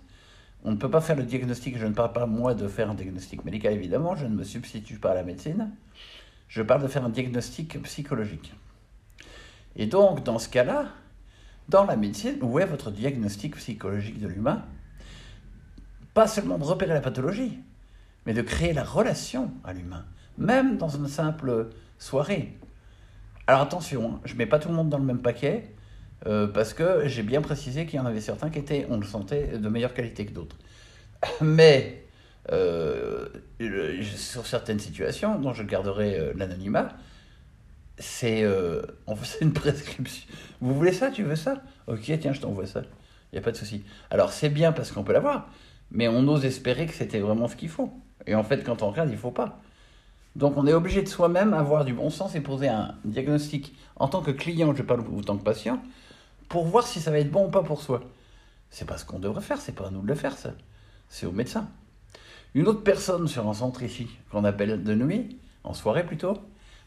on 0.65 0.71
ne 0.71 0.77
peut 0.77 0.89
pas 0.89 0.99
faire 0.99 1.15
le 1.15 1.23
diagnostic, 1.23 1.77
je 1.77 1.85
ne 1.85 1.93
parle 1.93 2.11
pas 2.11 2.25
moi 2.25 2.55
de 2.55 2.67
faire 2.67 2.89
un 2.89 2.95
diagnostic 2.95 3.45
médical 3.45 3.73
évidemment, 3.73 4.15
je 4.15 4.25
ne 4.25 4.35
me 4.35 4.43
substitue 4.43 4.97
pas 4.97 5.11
à 5.11 5.13
la 5.13 5.23
médecine, 5.23 5.71
je 6.47 6.63
parle 6.63 6.81
de 6.81 6.87
faire 6.87 7.05
un 7.05 7.09
diagnostic 7.09 7.81
psychologique. 7.83 8.53
Et 9.75 9.85
donc, 9.85 10.23
dans 10.23 10.39
ce 10.39 10.49
cas-là, 10.49 10.87
dans 11.69 11.85
la 11.85 11.95
médecine, 11.95 12.37
où 12.41 12.59
est 12.59 12.65
votre 12.65 12.89
diagnostic 12.89 13.55
psychologique 13.57 14.19
de 14.19 14.27
l'humain? 14.27 14.63
Pas 16.15 16.27
seulement 16.27 16.57
de 16.57 16.63
repérer 16.63 16.93
la 16.93 17.01
pathologie, 17.01 17.59
mais 18.25 18.33
de 18.33 18.41
créer 18.41 18.73
la 18.73 18.83
relation 18.83 19.51
à 19.63 19.73
l'humain, 19.73 20.05
même 20.39 20.77
dans 20.77 20.89
une 20.89 21.07
simple 21.07 21.69
soirée. 21.99 22.57
Alors 23.45 23.61
attention, 23.61 24.15
hein, 24.15 24.19
je 24.25 24.33
ne 24.33 24.39
mets 24.39 24.47
pas 24.47 24.57
tout 24.57 24.69
le 24.69 24.75
monde 24.75 24.89
dans 24.89 24.97
le 24.97 25.05
même 25.05 25.21
paquet, 25.21 25.75
euh, 26.27 26.47
parce 26.47 26.73
que 26.73 27.07
j'ai 27.07 27.23
bien 27.23 27.41
précisé 27.41 27.85
qu'il 27.85 27.97
y 27.97 27.99
en 27.99 28.05
avait 28.05 28.21
certains 28.21 28.49
qui 28.49 28.59
étaient, 28.59 28.87
on 28.89 28.97
le 28.97 29.05
sentait, 29.05 29.57
de 29.57 29.69
meilleure 29.69 29.93
qualité 29.93 30.25
que 30.25 30.31
d'autres. 30.31 30.57
Mais 31.41 32.03
euh, 32.51 33.27
sur 34.15 34.47
certaines 34.47 34.79
situations, 34.79 35.39
dont 35.39 35.53
je 35.53 35.63
garderai 35.63 36.19
euh, 36.19 36.33
l'anonymat, 36.35 36.89
c'est 37.97 38.45
on 39.07 39.15
faisait 39.15 39.39
une 39.41 39.53
prescription. 39.53 40.27
Vous 40.61 40.73
voulez 40.73 40.93
ça? 40.93 41.11
Tu 41.11 41.23
veux 41.23 41.35
ça? 41.35 41.61
Ok, 41.87 42.11
tiens, 42.19 42.33
je 42.33 42.41
t'envoie 42.41 42.65
ça. 42.65 42.81
Il 43.31 43.35
n'y 43.35 43.39
a 43.39 43.41
pas 43.41 43.51
de 43.51 43.57
souci. 43.57 43.83
Alors 44.09 44.31
c'est 44.31 44.49
bien 44.49 44.71
parce 44.71 44.91
qu'on 44.91 45.03
peut 45.03 45.13
l'avoir, 45.13 45.49
mais 45.91 46.07
on 46.07 46.27
ose 46.27 46.45
espérer 46.45 46.85
que 46.87 46.93
c'était 46.93 47.19
vraiment 47.19 47.47
ce 47.47 47.55
qu'il 47.55 47.69
faut. 47.69 47.93
Et 48.27 48.35
en 48.35 48.43
fait, 48.43 48.63
quand 48.63 48.81
on 48.81 48.89
regarde, 48.89 49.09
il 49.09 49.13
ne 49.13 49.17
faut 49.17 49.31
pas. 49.31 49.61
Donc 50.35 50.57
on 50.57 50.67
est 50.67 50.73
obligé 50.73 51.01
de 51.01 51.07
soi-même 51.07 51.53
avoir 51.53 51.85
du 51.85 51.93
bon 51.93 52.09
sens 52.09 52.35
et 52.35 52.41
poser 52.41 52.67
un 52.67 52.95
diagnostic 53.05 53.73
en 53.95 54.07
tant 54.07 54.21
que 54.21 54.31
client, 54.31 54.75
je 54.75 54.83
parle 54.83 55.01
en 55.01 55.21
tant 55.21 55.37
que 55.37 55.43
patient, 55.43 55.81
pour 56.49 56.65
voir 56.65 56.85
si 56.85 56.99
ça 56.99 57.11
va 57.11 57.19
être 57.19 57.31
bon 57.31 57.47
ou 57.47 57.49
pas 57.49 57.63
pour 57.63 57.81
soi. 57.81 58.01
C'est 58.69 58.85
pas 58.85 58.97
ce 58.97 59.05
qu'on 59.05 59.19
devrait 59.19 59.41
faire, 59.41 59.59
c'est 59.59 59.71
pas 59.71 59.87
à 59.87 59.89
nous 59.91 60.01
de 60.01 60.07
le 60.07 60.15
faire, 60.15 60.37
ça. 60.37 60.53
C'est 61.09 61.25
au 61.25 61.31
médecin. 61.31 61.69
Une 62.53 62.67
autre 62.67 62.83
personne 62.83 63.27
sur 63.27 63.47
un 63.47 63.53
centre 63.53 63.83
ici, 63.83 64.07
qu'on 64.31 64.43
appelle 64.43 64.83
de 64.83 64.95
nuit, 64.95 65.37
en 65.63 65.73
soirée 65.73 66.05
plutôt, 66.05 66.37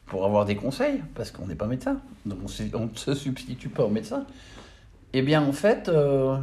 pour 0.07 0.25
avoir 0.25 0.45
des 0.45 0.57
conseils, 0.57 1.03
parce 1.15 1.31
qu'on 1.31 1.47
n'est 1.47 1.55
pas 1.55 1.67
médecin, 1.67 2.01
donc 2.27 2.39
on 2.75 2.87
ne 2.87 2.97
se 2.97 3.15
substitue 3.15 3.69
pas 3.69 3.85
au 3.85 3.91
médecin, 3.91 4.25
eh 5.13 5.23
bien 5.23 5.43
en 5.43 5.53
fait, 5.53 5.89
euh, 5.89 6.39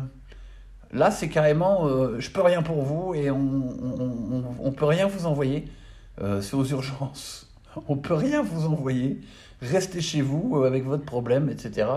là 0.92 1.12
c'est 1.12 1.30
carrément, 1.30 1.88
euh, 1.88 2.20
je 2.20 2.30
peux 2.30 2.42
rien 2.42 2.62
pour 2.62 2.84
vous 2.84 3.14
et 3.16 3.32
on 3.32 3.40
ne 3.40 4.70
peut 4.72 4.86
rien 4.86 5.08
vous 5.08 5.26
envoyer, 5.26 5.66
euh, 6.22 6.42
c'est 6.42 6.56
aux 6.56 6.66
urgences, 6.66 7.52
on 7.88 7.98
peut 7.98 8.14
rien 8.14 8.42
vous 8.42 8.68
envoyer, 8.68 9.22
restez 9.62 10.02
chez 10.02 10.22
vous 10.22 10.64
avec 10.64 10.84
votre 10.86 11.04
problème, 11.04 11.50
etc. 11.50 11.88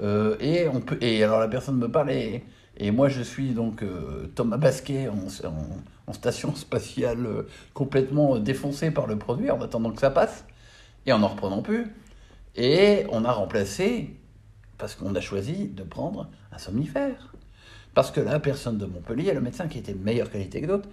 Euh, 0.00 0.36
et, 0.40 0.68
on 0.68 0.80
peut, 0.80 0.98
et 1.00 1.22
alors 1.22 1.40
la 1.40 1.48
personne 1.48 1.76
me 1.78 1.90
parle 1.90 2.10
et, 2.10 2.42
moi 2.92 3.08
je 3.08 3.22
suis 3.22 3.50
donc 3.50 3.82
euh, 3.82 4.26
Thomas 4.34 4.58
Basquet 4.58 5.08
en, 5.08 6.12
station 6.12 6.54
spatiale 6.54 7.24
euh, 7.26 7.42
complètement 7.72 8.38
défoncé 8.38 8.90
par 8.90 9.06
le 9.06 9.16
produit 9.16 9.50
en 9.50 9.60
attendant 9.62 9.90
que 9.90 10.00
ça 10.00 10.10
passe 10.10 10.44
et 11.06 11.12
en 11.12 11.20
n'en 11.20 11.28
reprenant 11.28 11.62
plus. 11.62 11.86
Et 12.54 13.06
on 13.10 13.24
a 13.24 13.32
remplacé, 13.32 14.16
parce 14.78 14.94
qu'on 14.94 15.14
a 15.14 15.20
choisi 15.20 15.68
de 15.68 15.82
prendre 15.82 16.30
un 16.52 16.58
somnifère. 16.58 17.34
Parce 17.94 18.10
que 18.10 18.20
la 18.20 18.38
personne 18.40 18.78
de 18.78 18.86
Montpellier, 18.86 19.32
le 19.32 19.40
médecin 19.40 19.68
qui 19.68 19.78
était 19.78 19.92
de 19.92 20.02
meilleure 20.02 20.30
qualité 20.30 20.60
que 20.60 20.66
d'autres, 20.66 20.88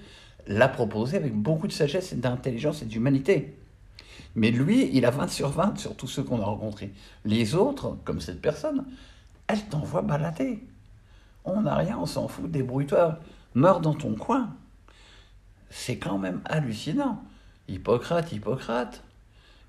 l'a 0.47 0.67
proposé 0.67 1.17
avec 1.17 1.33
beaucoup 1.33 1.67
de 1.67 1.71
sagesse 1.71 2.13
et 2.13 2.15
d'intelligence 2.15 2.81
et 2.81 2.85
d'humanité. 2.85 3.55
Mais 4.35 4.51
lui, 4.51 4.89
il 4.93 5.05
a 5.05 5.11
20 5.11 5.27
sur 5.27 5.49
20 5.49 5.77
sur 5.77 5.95
tous 5.95 6.07
ceux 6.07 6.23
qu'on 6.23 6.41
a 6.41 6.45
rencontrés. 6.45 6.91
Les 7.23 7.55
autres, 7.55 7.97
comme 8.03 8.19
cette 8.19 8.41
personne, 8.41 8.85
elle 9.47 9.63
t'envoie 9.65 10.01
balader. 10.01 10.63
On 11.45 11.61
n'a 11.61 11.75
rien, 11.75 11.99
on 11.99 12.05
s'en 12.05 12.27
fout, 12.27 12.49
débrouille-toi, 12.49 13.19
meurs 13.53 13.79
dans 13.79 13.93
ton 13.93 14.15
coin. 14.15 14.55
C'est 15.69 15.97
quand 15.97 16.17
même 16.17 16.41
hallucinant. 16.45 17.23
Hippocrate, 17.67 18.31
Hippocrate, 18.31 19.03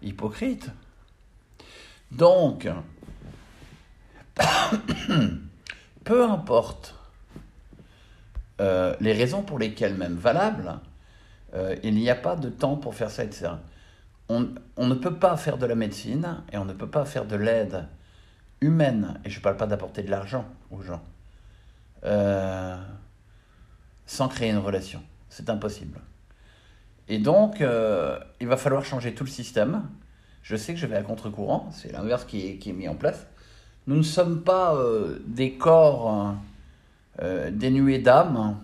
hypocrite. 0.03 0.71
Donc, 2.11 2.69
peu 6.05 6.25
importe 6.25 6.95
euh, 8.61 8.95
les 9.01 9.13
raisons 9.13 9.43
pour 9.43 9.59
lesquelles, 9.59 9.97
même 9.97 10.15
valables, 10.15 10.79
euh, 11.55 11.77
il 11.83 11.95
n'y 11.95 12.09
a 12.09 12.15
pas 12.15 12.37
de 12.37 12.49
temps 12.49 12.77
pour 12.77 12.95
faire 12.95 13.11
ça, 13.11 13.25
etc 13.25 13.53
on, 14.29 14.49
ne 14.79 14.95
peut 14.95 15.15
pas 15.15 15.37
faire 15.37 15.59
de 15.59 15.67
la 15.67 15.75
médecine 15.75 16.43
et 16.53 16.59
on 16.59 16.65
ne 16.65 16.73
peut 16.73 16.89
pas 16.89 17.05
faire 17.05 17.27
de 17.27 17.37
l'aide 17.37 17.87
humaine, 18.61 19.21
et 19.25 19.31
je 19.31 19.39
ne 19.39 19.43
parle 19.43 19.57
pas 19.57 19.67
d'apporter 19.67 20.03
de 20.03 20.11
l'argent 20.11 20.47
aux 20.71 20.81
gens, 20.81 21.03
euh, 22.05 22.77
sans 24.07 24.29
créer 24.29 24.51
une 24.51 24.59
relation. 24.59 25.03
C'est 25.29 25.51
impossible. 25.51 26.01
Et 27.09 27.19
donc, 27.19 27.61
euh, 27.61 28.19
il 28.41 28.47
va 28.47 28.57
falloir 28.57 28.85
changer 28.85 29.15
tout 29.15 29.25
le 29.25 29.31
système. 29.31 29.83
Je 30.43 30.57
sais 30.57 30.73
que 30.73 30.81
je 30.81 30.87
vais 30.87 30.97
à 30.97 31.03
contre-courant, 31.03 31.69
c'est 31.73 31.93
l'inverse 31.93 32.25
qui 32.25 32.59
est, 32.65 32.73
mis 32.73 32.89
en 32.89 32.95
place. 32.95 33.27
Nous 33.87 33.97
ne 33.97 34.03
sommes 34.03 34.43
pas 34.43 34.75
euh, 34.75 35.19
des 35.27 35.55
corps 35.55 36.35
dénués 37.53 38.01
d'âme, 38.01 38.59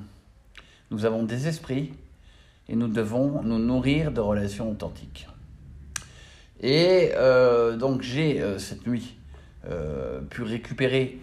nous 0.90 1.05
avons 1.05 1.23
des 1.23 1.47
esprits 1.47 1.93
et 2.69 2.75
nous 2.75 2.88
devons 2.88 3.43
nous 3.43 3.61
nourrir 3.61 4.11
de 4.11 4.21
relations 4.21 4.69
authentiques. 4.69 5.29
Et 6.61 7.12
euh, 7.14 7.76
donc 7.76 8.02
j'ai 8.02 8.40
euh, 8.40 8.59
cette 8.59 8.87
nuit 8.87 9.17
euh, 9.69 10.21
pu 10.21 10.43
récupérer 10.43 11.19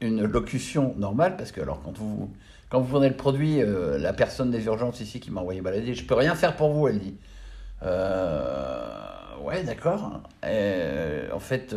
une 0.00 0.24
locution 0.24 0.94
normale, 0.98 1.36
parce 1.36 1.52
que 1.52 1.60
alors 1.60 1.80
quand 1.82 1.96
vous, 1.96 2.30
quand 2.68 2.80
vous 2.80 2.88
prenez 2.88 3.08
le 3.08 3.16
produit, 3.16 3.60
la 3.62 4.12
personne 4.12 4.50
des 4.50 4.64
urgences 4.64 5.00
ici 5.00 5.20
qui 5.20 5.30
m'a 5.30 5.40
envoyé 5.40 5.60
balader, 5.60 5.94
je 5.94 6.04
peux 6.04 6.16
rien 6.16 6.34
faire 6.34 6.56
pour 6.56 6.72
vous, 6.72 6.88
elle 6.88 6.98
dit. 6.98 7.14
ouais, 7.82 9.62
d'accord. 9.62 10.22
en 10.42 11.38
fait, 11.38 11.76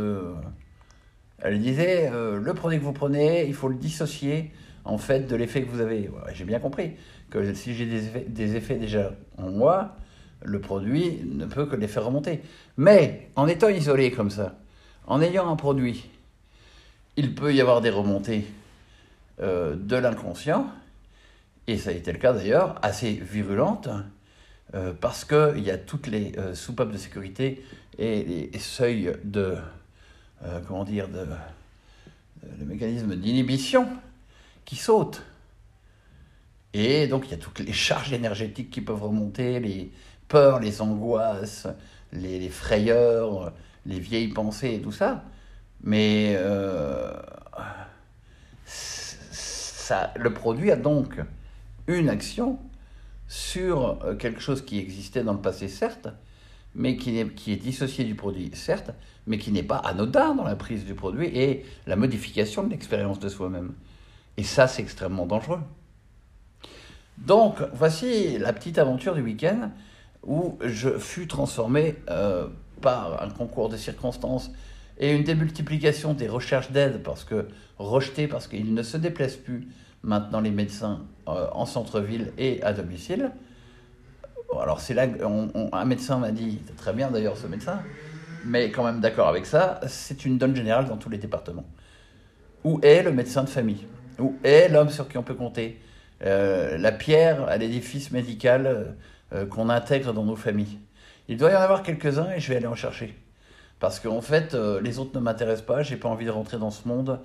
elle 1.37 1.59
disait, 1.59 2.09
le 2.11 2.53
produit 2.55 2.79
que 2.79 2.83
vous 2.83 2.93
prenez, 2.93 3.45
il 3.45 3.53
faut 3.53 3.67
le 3.67 3.75
dissocier 3.75 4.51
en 4.85 4.97
fait 4.97 5.27
de 5.27 5.35
l'effet 5.35 5.61
que 5.61 5.69
vous 5.69 5.81
avez. 5.81 6.09
j'ai 6.33 6.45
bien 6.45 6.59
compris 6.59 6.93
que 7.29 7.53
si 7.53 7.75
j'ai 7.75 7.85
des 7.85 8.21
des 8.27 8.55
effets 8.55 8.77
déjà 8.77 9.11
en 9.37 9.51
moi, 9.51 9.95
le 10.43 10.59
produit 10.59 11.21
ne 11.25 11.45
peut 11.45 11.65
que 11.65 11.75
les 11.75 11.87
faire 11.87 12.05
remonter. 12.05 12.41
Mais 12.77 13.29
en 13.35 13.47
étant 13.47 13.69
isolé 13.69 14.11
comme 14.11 14.29
ça, 14.29 14.55
en 15.07 15.21
ayant 15.21 15.49
un 15.49 15.55
produit, 15.55 16.09
il 17.17 17.35
peut 17.35 17.53
y 17.53 17.61
avoir 17.61 17.81
des 17.81 17.89
remontées 17.89 18.45
euh, 19.41 19.75
de 19.75 19.95
l'inconscient, 19.95 20.69
et 21.67 21.77
ça 21.77 21.89
a 21.89 21.93
été 21.93 22.11
le 22.11 22.19
cas 22.19 22.33
d'ailleurs, 22.33 22.75
assez 22.81 23.11
virulentes, 23.11 23.89
euh, 24.73 24.93
parce 24.99 25.25
qu'il 25.25 25.63
y 25.63 25.71
a 25.71 25.77
toutes 25.77 26.07
les 26.07 26.33
euh, 26.37 26.53
soupapes 26.53 26.91
de 26.91 26.97
sécurité 26.97 27.63
et 27.97 28.49
les 28.51 28.59
seuils 28.59 29.13
de, 29.23 29.55
comment 30.67 30.83
dire, 30.83 31.07
le 32.59 32.65
mécanisme 32.65 33.15
d'inhibition 33.15 33.87
qui 34.65 34.75
sautent. 34.75 35.23
Et 36.73 37.07
donc 37.07 37.27
il 37.27 37.31
y 37.31 37.33
a 37.33 37.37
toutes 37.37 37.59
les 37.59 37.71
charges 37.71 38.11
énergétiques 38.11 38.69
qui 38.69 38.81
peuvent 38.81 39.01
remonter, 39.01 39.61
les, 39.61 39.93
peurs, 40.27 40.59
les 40.59 40.81
angoisses, 40.81 41.67
les, 42.11 42.49
frayeurs, 42.49 43.53
les 43.85 43.99
vieilles 43.99 44.29
pensées 44.29 44.75
et 44.75 44.81
tout 44.81 44.91
ça. 44.91 45.23
Mais 45.83 46.35
euh, 46.37 47.13
ça, 48.65 50.13
le 50.17 50.33
produit 50.33 50.71
a 50.71 50.75
donc 50.75 51.19
une 51.87 52.09
action 52.09 52.59
sur 53.27 54.03
euh, 54.03 54.15
quelque 54.15 54.39
chose 54.39 54.63
qui 54.63 54.79
existait 54.79 55.23
dans 55.23 55.33
le 55.33 55.41
passé, 55.41 55.67
certes, 55.67 56.07
mais 56.73 56.97
qui 56.97 57.19
est, 57.19 57.33
qui 57.33 57.53
est 57.53 57.57
dissocié 57.57 58.03
du 58.03 58.15
produit, 58.15 58.51
certes, 58.53 58.91
mais 59.27 59.37
qui 59.37 59.51
n'est 59.51 59.63
pas 59.63 59.77
anodin 59.77 60.35
dans 60.35 60.43
la 60.43 60.55
prise 60.55 60.85
du 60.85 60.93
produit 60.93 61.27
et 61.27 61.65
la 61.87 61.95
modification 61.95 62.63
de 62.63 62.69
l'expérience 62.69 63.19
de 63.19 63.29
soi-même. 63.29 63.73
Et 64.37 64.43
ça, 64.43 64.67
c'est 64.67 64.81
extrêmement 64.81 65.25
dangereux. 65.25 65.61
Donc, 67.17 67.57
voici 67.73 68.37
la 68.37 68.51
petite 68.51 68.77
aventure 68.77 69.15
du 69.15 69.21
week-end 69.21 69.71
où 70.25 70.57
je 70.61 70.97
fus 70.97 71.27
transformé 71.27 71.95
euh, 72.09 72.47
par 72.81 73.21
un 73.23 73.29
concours 73.29 73.69
de 73.69 73.77
circonstances 73.77 74.51
et 74.99 75.11
une 75.13 75.23
démultiplication 75.23 76.13
des 76.13 76.27
recherches 76.27 76.71
d'aide, 76.71 77.03
parce 77.03 77.23
que 77.23 77.47
rejeté, 77.77 78.27
parce 78.27 78.47
qu'ils 78.47 78.73
ne 78.73 78.83
se 78.83 78.97
déplacent 78.97 79.35
plus 79.35 79.67
maintenant 80.03 80.39
les 80.39 80.51
médecins 80.51 81.01
euh, 81.27 81.47
en 81.51 81.65
centre-ville 81.65 82.31
et 82.37 82.61
à 82.63 82.73
domicile, 82.73 83.31
alors 84.59 84.79
c'est 84.79 84.93
là 84.93 85.07
un 85.73 85.85
médecin 85.85 86.17
m'a 86.17 86.31
dit, 86.31 86.59
très 86.77 86.93
bien 86.93 87.11
d'ailleurs 87.11 87.37
ce 87.37 87.47
médecin, 87.47 87.81
mais 88.45 88.71
quand 88.71 88.83
même 88.83 89.01
d'accord 89.01 89.27
avec 89.27 89.45
ça, 89.45 89.81
c'est 89.87 90.25
une 90.25 90.37
donne 90.37 90.55
générale 90.55 90.85
dans 90.85 90.97
tous 90.97 91.09
les 91.09 91.17
départements. 91.17 91.65
Où 92.63 92.79
est 92.81 93.03
le 93.03 93.11
médecin 93.11 93.43
de 93.43 93.49
famille? 93.49 93.85
Où 94.19 94.35
est 94.43 94.69
l'homme 94.69 94.89
sur 94.89 95.07
qui 95.07 95.17
on 95.17 95.23
peut 95.23 95.33
compter? 95.33 95.81
Euh, 96.23 96.77
La 96.77 96.91
pierre 96.91 97.47
à 97.49 97.57
l'édifice 97.57 98.11
médical 98.11 98.95
euh, 99.33 99.45
qu'on 99.45 99.69
intègre 99.69 100.13
dans 100.13 100.23
nos 100.23 100.35
familles. 100.35 100.79
Il 101.27 101.37
doit 101.37 101.51
y 101.51 101.55
en 101.55 101.61
avoir 101.61 101.83
quelques-uns 101.83 102.31
et 102.31 102.39
je 102.39 102.49
vais 102.49 102.57
aller 102.57 102.67
en 102.67 102.75
chercher. 102.75 103.17
Parce 103.79 103.99
qu'en 103.99 104.21
fait, 104.21 104.53
euh, 104.53 104.81
les 104.81 104.99
autres 104.99 105.11
ne 105.15 105.19
m'intéressent 105.19 105.65
pas, 105.65 105.81
j'ai 105.83 105.97
pas 105.97 106.09
envie 106.09 106.25
de 106.25 106.31
rentrer 106.31 106.57
dans 106.57 106.71
ce 106.71 106.87
monde 106.87 107.19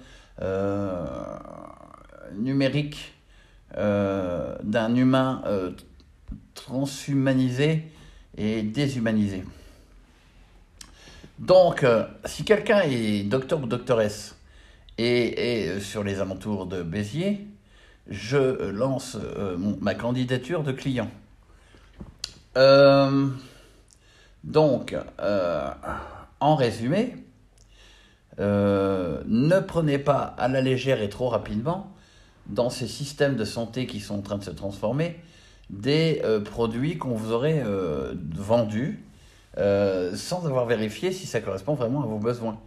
numérique 2.34 3.14
d'un 3.74 4.94
humain 4.94 5.42
transhumanisé 6.54 7.84
et 8.36 8.62
déshumanisé. 8.62 9.44
Donc, 11.40 11.84
euh, 11.84 12.04
si 12.26 12.44
quelqu'un 12.44 12.82
est 12.82 13.22
docteur 13.22 13.62
ou 13.62 13.66
doctoresse 13.66 14.36
et 14.98 15.62
est 15.62 15.80
sur 15.80 16.04
les 16.04 16.20
alentours 16.20 16.66
de 16.66 16.82
Béziers, 16.82 17.46
je 18.08 18.68
lance 18.70 19.16
euh, 19.16 19.56
ma 19.80 19.94
candidature 19.94 20.62
de 20.62 20.72
client. 20.72 21.10
Euh, 22.56 23.28
donc, 24.44 24.96
en 26.40 26.56
résumé, 26.56 27.16
ne 28.38 29.60
prenez 29.60 29.98
pas 29.98 30.34
à 30.38 30.48
la 30.48 30.60
légère 30.60 31.02
et 31.02 31.08
trop 31.08 31.28
rapidement 31.28 31.92
dans 32.46 32.70
ces 32.70 32.88
systèmes 32.88 33.36
de 33.36 33.44
santé 33.44 33.86
qui 33.86 34.00
sont 34.00 34.18
en 34.18 34.22
train 34.22 34.38
de 34.38 34.44
se 34.44 34.50
transformer 34.50 35.20
des 35.68 36.22
produits 36.44 36.98
qu'on 36.98 37.14
vous 37.14 37.32
aurait 37.32 37.62
vendus 38.34 39.04
euh, 39.58 40.14
sans 40.14 40.46
avoir 40.46 40.64
vérifié 40.66 41.10
si 41.10 41.26
ça 41.26 41.40
correspond 41.40 41.74
vraiment 41.74 42.02
à 42.02 42.06
vos 42.06 42.18
besoins. 42.18 42.58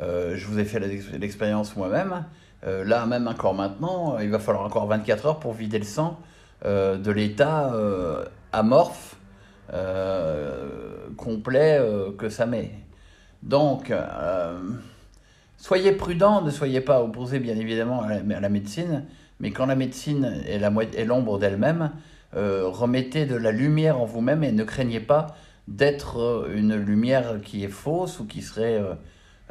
Euh, 0.00 0.36
je 0.36 0.46
vous 0.46 0.58
ai 0.58 0.64
fait 0.64 0.80
l'expérience 1.16 1.76
moi-même. 1.76 2.24
Euh, 2.66 2.84
là, 2.84 3.06
même 3.06 3.28
encore 3.28 3.54
maintenant, 3.54 4.18
il 4.18 4.30
va 4.30 4.40
falloir 4.40 4.64
encore 4.64 4.86
24 4.86 5.26
heures 5.26 5.38
pour 5.38 5.52
vider 5.52 5.78
le 5.78 5.84
sang 5.84 6.18
de 6.64 7.10
l'état 7.10 7.72
amorphe, 8.52 9.16
complet 11.16 11.80
que 12.18 12.28
ça 12.28 12.46
met. 12.46 12.72
Donc, 13.42 13.92
soyez 15.56 15.92
prudent, 15.92 16.42
ne 16.42 16.50
soyez 16.50 16.80
pas 16.80 17.02
opposé 17.02 17.38
bien 17.38 17.56
évidemment 17.56 18.02
à 18.02 18.40
la, 18.40 18.48
médecine, 18.48 19.04
mais 19.40 19.50
quand 19.50 19.66
la 19.66 19.76
médecine 19.76 20.42
est 20.46 21.04
l'ombre 21.04 21.38
d'elle-même, 21.38 21.92
remettez 22.32 23.26
de 23.26 23.36
la 23.36 23.52
lumière 23.52 24.00
en 24.00 24.04
vous-même 24.04 24.42
et 24.42 24.52
ne 24.52 24.64
craignez 24.64 25.00
pas 25.00 25.36
d'être 25.68 26.18
euh, 26.18 26.56
une 26.56 26.74
lumière 26.74 27.40
qui 27.42 27.62
est 27.62 27.68
fausse 27.68 28.18
ou 28.18 28.26
qui 28.26 28.42
serait 28.42 28.80
euh, 28.80 28.94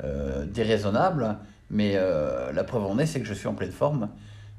euh, 0.03 0.45
déraisonnable, 0.45 1.37
mais 1.69 1.97
la 2.53 2.63
preuve 2.63 2.85
en 2.85 2.97
est, 2.97 3.05
c'est 3.05 3.19
que 3.19 3.25
je 3.25 3.33
suis 3.33 3.47
en 3.47 3.53
pleine 3.53 3.73
forme 3.73 4.07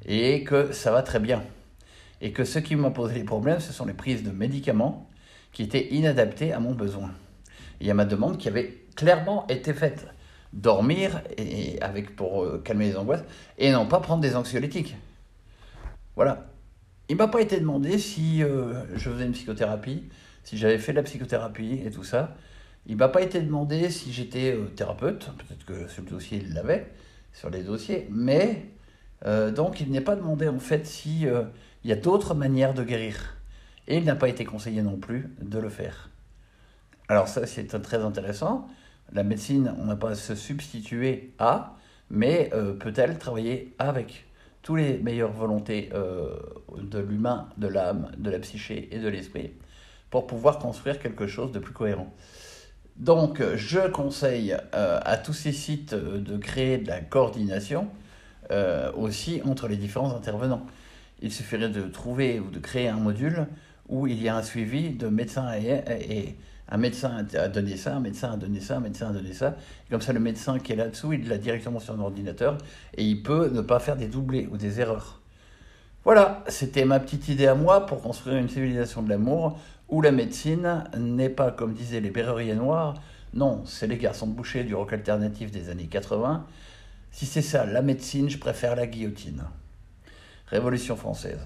et 0.04 0.44
que 0.44 0.72
ça 0.72 0.92
va 0.92 1.00
très 1.00 1.20
bien. 1.20 1.42
Et 2.20 2.32
que 2.32 2.44
ce 2.44 2.58
qui 2.58 2.76
m'a 2.76 2.90
posé 2.90 3.14
les 3.14 3.24
problèmes, 3.24 3.60
ce 3.60 3.72
sont 3.72 3.86
les 3.86 3.94
prises 3.94 4.22
de 4.22 4.30
médicaments 4.30 5.08
qui 5.52 5.62
étaient 5.62 5.94
inadaptées 5.94 6.52
à 6.52 6.60
mon 6.60 6.72
besoin. 6.72 7.12
Il 7.80 7.86
y 7.86 7.90
a 7.90 7.94
ma 7.94 8.04
demande 8.04 8.38
qui 8.38 8.48
avait 8.48 8.84
clairement 8.96 9.46
été 9.48 9.72
faite. 9.72 10.06
Dormir 10.52 11.22
et 11.36 11.80
avec 11.82 12.16
pour 12.16 12.62
calmer 12.62 12.86
les 12.86 12.96
angoisses 12.96 13.24
et 13.58 13.70
non 13.70 13.86
pas 13.86 14.00
prendre 14.00 14.22
des 14.22 14.34
anxiolytiques. 14.34 14.96
Voilà. 16.16 16.46
Il 17.10 17.16
m'a 17.16 17.28
pas 17.28 17.42
été 17.42 17.60
demandé 17.60 17.98
si 17.98 18.40
je 18.40 19.10
faisais 19.10 19.26
une 19.26 19.32
psychothérapie, 19.32 20.04
si 20.42 20.56
j'avais 20.56 20.78
fait 20.78 20.92
de 20.92 20.96
la 20.96 21.02
psychothérapie 21.02 21.82
et 21.84 21.90
tout 21.90 22.02
ça. 22.02 22.34
Il 22.88 22.96
m'a 22.96 23.08
pas 23.08 23.20
été 23.20 23.40
demandé 23.40 23.90
si 23.90 24.12
j'étais 24.12 24.54
euh, 24.54 24.64
thérapeute, 24.74 25.30
peut-être 25.36 25.64
que 25.66 25.88
sur 25.88 26.02
le 26.02 26.08
dossier 26.08 26.42
il 26.42 26.54
l'avait, 26.54 26.90
sur 27.34 27.50
les 27.50 27.62
dossiers, 27.62 28.08
mais 28.10 28.70
euh, 29.26 29.50
donc 29.50 29.80
il 29.82 29.90
n'est 29.90 30.00
pas 30.00 30.16
demandé 30.16 30.48
en 30.48 30.58
fait 30.58 30.86
si 30.86 31.26
euh, 31.26 31.42
il 31.88 31.92
y 31.92 31.94
a 31.94 31.96
d'autres 31.96 32.34
manières 32.34 32.74
de 32.74 32.84
guérir. 32.84 33.38
Et 33.86 33.96
il 33.96 34.04
n'a 34.04 34.14
pas 34.14 34.28
été 34.28 34.44
conseillé 34.44 34.82
non 34.82 34.98
plus 34.98 35.34
de 35.40 35.58
le 35.58 35.70
faire. 35.70 36.10
Alors 37.08 37.28
ça 37.28 37.46
c'est 37.46 37.66
très 37.80 37.96
intéressant. 38.04 38.68
La 39.10 39.22
médecine, 39.22 39.74
on 39.78 39.86
n'a 39.86 39.96
pas 39.96 40.10
à 40.10 40.14
se 40.14 40.34
substituer 40.34 41.32
à, 41.38 41.76
mais 42.10 42.50
peut-elle 42.80 43.16
travailler 43.16 43.74
avec 43.78 44.26
tous 44.60 44.76
les 44.76 44.98
meilleures 44.98 45.32
volontés 45.32 45.88
de 46.76 46.98
l'humain, 46.98 47.48
de 47.56 47.68
l'âme, 47.68 48.12
de 48.18 48.28
la 48.28 48.38
psyché 48.38 48.94
et 48.94 48.98
de 48.98 49.08
l'esprit 49.08 49.52
pour 50.10 50.26
pouvoir 50.26 50.58
construire 50.58 50.98
quelque 50.98 51.26
chose 51.26 51.52
de 51.52 51.58
plus 51.58 51.72
cohérent. 51.72 52.12
Donc, 52.98 53.42
je 53.54 53.88
conseille 53.88 54.56
euh, 54.74 55.00
à 55.04 55.16
tous 55.16 55.32
ces 55.32 55.52
sites 55.52 55.92
euh, 55.92 56.18
de 56.18 56.36
créer 56.36 56.78
de 56.78 56.88
la 56.88 57.00
coordination 57.00 57.88
euh, 58.50 58.90
aussi 58.94 59.40
entre 59.44 59.68
les 59.68 59.76
différents 59.76 60.14
intervenants. 60.16 60.66
Il 61.20 61.32
suffirait 61.32 61.68
de 61.68 61.82
trouver 61.82 62.40
ou 62.40 62.50
de 62.50 62.58
créer 62.58 62.88
un 62.88 62.96
module 62.96 63.46
où 63.88 64.06
il 64.06 64.22
y 64.22 64.28
a 64.28 64.36
un 64.36 64.42
suivi 64.42 64.90
de 64.90 65.08
médecin 65.08 65.52
et, 65.54 66.36
un 66.70 66.76
médecin 66.76 67.24
a 67.34 67.48
donné 67.48 67.78
ça, 67.78 67.96
un 67.96 68.00
médecin 68.00 68.32
a 68.32 68.36
donné 68.36 68.60
ça, 68.60 68.76
un 68.76 68.80
médecin 68.80 69.08
a 69.08 69.12
donné 69.12 69.32
ça. 69.32 69.56
comme 69.90 70.02
ça, 70.02 70.12
le 70.12 70.20
médecin 70.20 70.58
qui 70.58 70.72
est 70.72 70.76
là-dessous, 70.76 71.14
il 71.14 71.26
l'a 71.26 71.38
directement 71.38 71.80
sur 71.80 71.94
un 71.94 72.00
ordinateur 72.00 72.58
et 72.94 73.04
il 73.04 73.22
peut 73.22 73.48
ne 73.48 73.62
pas 73.62 73.78
faire 73.78 73.96
des 73.96 74.06
doublés 74.06 74.46
ou 74.52 74.58
des 74.58 74.78
erreurs. 74.78 75.22
Voilà, 76.04 76.44
c'était 76.48 76.84
ma 76.84 77.00
petite 77.00 77.28
idée 77.28 77.46
à 77.46 77.54
moi 77.54 77.86
pour 77.86 78.02
construire 78.02 78.36
une 78.36 78.50
civilisation 78.50 79.02
de 79.02 79.08
l'amour 79.08 79.58
où 79.88 80.02
la 80.02 80.12
médecine 80.12 80.84
n'est 80.98 81.30
pas, 81.30 81.50
comme 81.50 81.72
disaient 81.72 82.00
les 82.00 82.10
berruriers 82.10 82.54
noirs, 82.54 82.94
non, 83.34 83.62
c'est 83.64 83.86
les 83.86 83.98
garçons 83.98 84.26
de 84.26 84.32
boucher 84.32 84.64
du 84.64 84.74
rock 84.74 84.92
alternatif 84.92 85.50
des 85.50 85.70
années 85.70 85.86
80. 85.86 86.46
Si 87.10 87.26
c'est 87.26 87.42
ça, 87.42 87.66
la 87.66 87.82
médecine, 87.82 88.28
je 88.28 88.38
préfère 88.38 88.76
la 88.76 88.86
guillotine. 88.86 89.44
Révolution 90.50 90.96
française. 90.96 91.40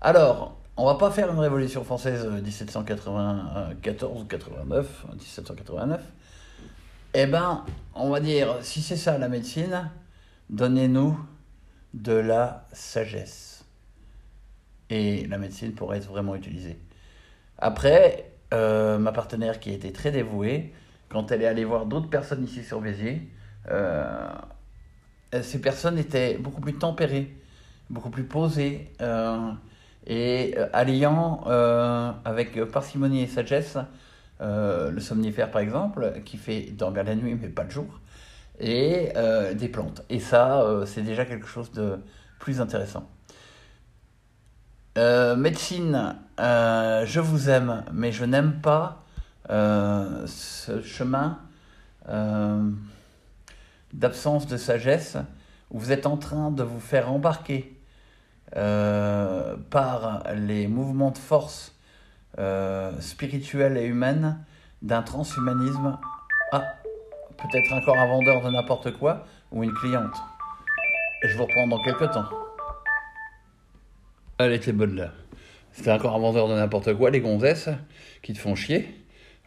Alors, 0.00 0.58
on 0.76 0.86
va 0.86 0.96
pas 0.96 1.10
faire 1.10 1.30
une 1.32 1.38
révolution 1.38 1.84
française 1.84 2.26
1794 2.26 4.20
ou 4.20 4.24
89, 4.24 5.06
1789. 5.12 6.00
Eh 7.14 7.26
ben, 7.26 7.64
on 7.94 8.10
va 8.10 8.18
dire, 8.18 8.56
si 8.62 8.82
c'est 8.82 8.96
ça 8.96 9.16
la 9.18 9.28
médecine, 9.28 9.88
donnez-nous 10.50 11.18
de 11.94 12.12
la 12.12 12.66
sagesse. 12.72 13.64
Et 14.90 15.26
la 15.28 15.38
médecine 15.38 15.74
pourrait 15.74 15.98
être 15.98 16.08
vraiment 16.08 16.34
utilisée. 16.34 16.78
Après, 17.58 18.32
euh, 18.52 18.98
ma 18.98 19.12
partenaire 19.12 19.60
qui 19.60 19.70
était 19.70 19.92
très 19.92 20.10
dévouée, 20.10 20.74
quand 21.08 21.30
elle 21.30 21.42
est 21.42 21.46
allée 21.46 21.64
voir 21.64 21.86
d'autres 21.86 22.10
personnes 22.10 22.44
ici 22.44 22.64
sur 22.64 22.80
Béziers, 22.80 23.28
euh, 23.70 24.28
ces 25.40 25.60
personnes 25.60 25.98
étaient 25.98 26.36
beaucoup 26.36 26.60
plus 26.60 26.74
tempérées, 26.74 27.34
beaucoup 27.94 28.10
plus 28.10 28.24
posées, 28.24 28.92
euh, 29.00 29.50
et 30.06 30.54
alliant 30.74 31.44
avec 32.24 32.62
parcimonie 32.64 33.22
et 33.22 33.26
sagesse 33.26 33.78
le 34.40 34.98
somnifère 35.00 35.50
par 35.50 35.62
exemple, 35.62 36.20
qui 36.26 36.36
fait 36.36 36.72
dormir 36.72 37.04
la 37.04 37.14
nuit 37.14 37.38
mais 37.40 37.48
pas 37.48 37.64
le 37.64 37.70
jour, 37.70 38.00
et 38.60 39.14
des 39.54 39.68
plantes. 39.68 40.02
Et 40.10 40.20
ça, 40.20 40.82
c'est 40.84 41.00
déjà 41.00 41.24
quelque 41.24 41.46
chose 41.46 41.72
de 41.72 41.98
plus 42.38 42.60
intéressant. 42.60 43.08
Euh, 44.96 45.34
médecine, 45.34 46.14
euh, 46.38 47.04
je 47.04 47.18
vous 47.18 47.50
aime, 47.50 47.84
mais 47.92 48.12
je 48.12 48.24
n'aime 48.24 48.60
pas 48.60 49.02
euh, 49.50 50.24
ce 50.26 50.80
chemin 50.82 51.38
d'absence 53.92 54.46
de 54.46 54.58
sagesse 54.58 55.16
où 55.70 55.78
vous 55.78 55.90
êtes 55.90 56.06
en 56.06 56.18
train 56.18 56.50
de 56.50 56.62
vous 56.62 56.80
faire 56.80 57.10
embarquer 57.10 57.73
par 58.52 60.22
les 60.34 60.68
mouvements 60.68 61.10
de 61.10 61.18
force 61.18 61.74
spirituelle 63.00 63.76
et 63.76 63.86
humaine 63.86 64.38
d'un 64.82 65.02
transhumanisme. 65.02 65.98
Ah, 66.52 66.62
peut-être 67.36 67.72
encore 67.72 67.98
un 67.98 68.06
vendeur 68.06 68.42
de 68.42 68.50
n'importe 68.50 68.96
quoi 68.98 69.26
ou 69.50 69.64
une 69.64 69.72
cliente. 69.72 70.16
Je 71.22 71.36
vous 71.36 71.44
reprends 71.44 71.66
dans 71.66 71.82
quelques 71.82 72.12
temps. 72.12 72.28
Elle 74.38 74.52
était 74.52 74.72
bonne 74.72 74.96
là. 74.96 75.12
C'était 75.72 75.90
encore 75.90 76.14
un 76.14 76.18
vendeur 76.18 76.48
de 76.48 76.54
n'importe 76.54 76.94
quoi, 76.94 77.10
les 77.10 77.20
gonzesses, 77.20 77.68
qui 78.22 78.32
te 78.32 78.38
font 78.38 78.54
chier. 78.54 78.88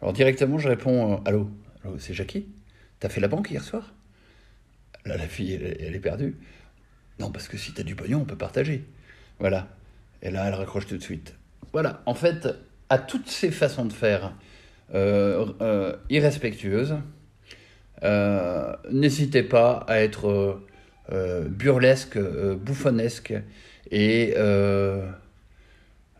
Alors 0.00 0.12
directement, 0.12 0.58
je 0.58 0.68
réponds 0.68 1.14
euh, 1.14 1.16
Allô? 1.24 1.50
C'est 1.98 2.14
Jackie? 2.14 2.46
T'as 3.00 3.08
fait 3.08 3.20
la 3.20 3.28
banque 3.28 3.50
hier 3.50 3.62
soir? 3.62 3.94
Là, 5.04 5.16
la 5.16 5.26
fille, 5.26 5.54
elle, 5.54 5.94
est 5.94 6.00
perdue. 6.00 6.36
Non, 7.20 7.30
parce 7.30 7.48
que 7.48 7.56
si 7.56 7.72
t'as 7.72 7.82
du 7.82 7.94
pognon, 7.94 8.20
on 8.20 8.24
peut 8.24 8.36
partager. 8.36 8.84
Voilà. 9.38 9.68
Et 10.22 10.30
là, 10.30 10.46
elle 10.46 10.54
raccroche 10.54 10.86
tout 10.86 10.96
de 10.96 11.02
suite. 11.02 11.34
Voilà. 11.72 12.02
En 12.06 12.14
fait, 12.14 12.48
à 12.88 12.98
toutes 12.98 13.28
ces 13.28 13.50
façons 13.50 13.84
de 13.84 13.92
faire 13.92 14.32
euh, 14.94 15.46
euh, 15.60 15.96
irrespectueuses, 16.10 16.96
n'hésitez 18.90 19.42
pas 19.42 19.84
à 19.88 20.00
être 20.00 20.60
burlesque, 21.48 22.18
bouffonnesque 22.18 23.34
et 23.90 24.34
euh, 24.36 25.08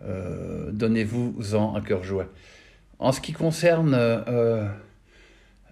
euh, 0.05 0.71
donnez-vous-en 0.73 1.77
un 1.77 1.81
cœur 1.81 2.05
joie. 2.05 2.27
En 2.99 3.13
ce 3.13 3.21
qui 3.21 3.33
concerne 3.33 3.95
euh, 3.95 4.67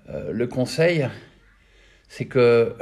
euh, 0.09 0.33
le 0.33 0.47
conseil, 0.47 1.09
c'est 2.09 2.27
que 2.27 2.75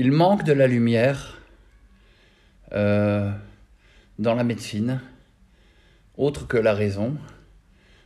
il 0.00 0.12
manque 0.12 0.44
de 0.44 0.54
la 0.54 0.66
lumière 0.66 1.38
dans 2.72 4.34
la 4.34 4.44
médecine, 4.44 5.02
autre 6.16 6.46
que 6.46 6.56
la 6.56 6.72
raison, 6.72 7.18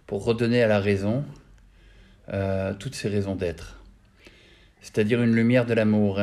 pour 0.09 0.25
redonner 0.25 0.61
à 0.61 0.67
la 0.67 0.81
raison 0.81 1.25
toutes 2.81 2.97
ses 2.97 3.09
raisons 3.09 3.37
d'être. 3.37 3.81
C'est-à-dire 4.81 5.23
une 5.23 5.37
lumière 5.37 5.67
de 5.67 5.75
l'amour. 5.75 6.21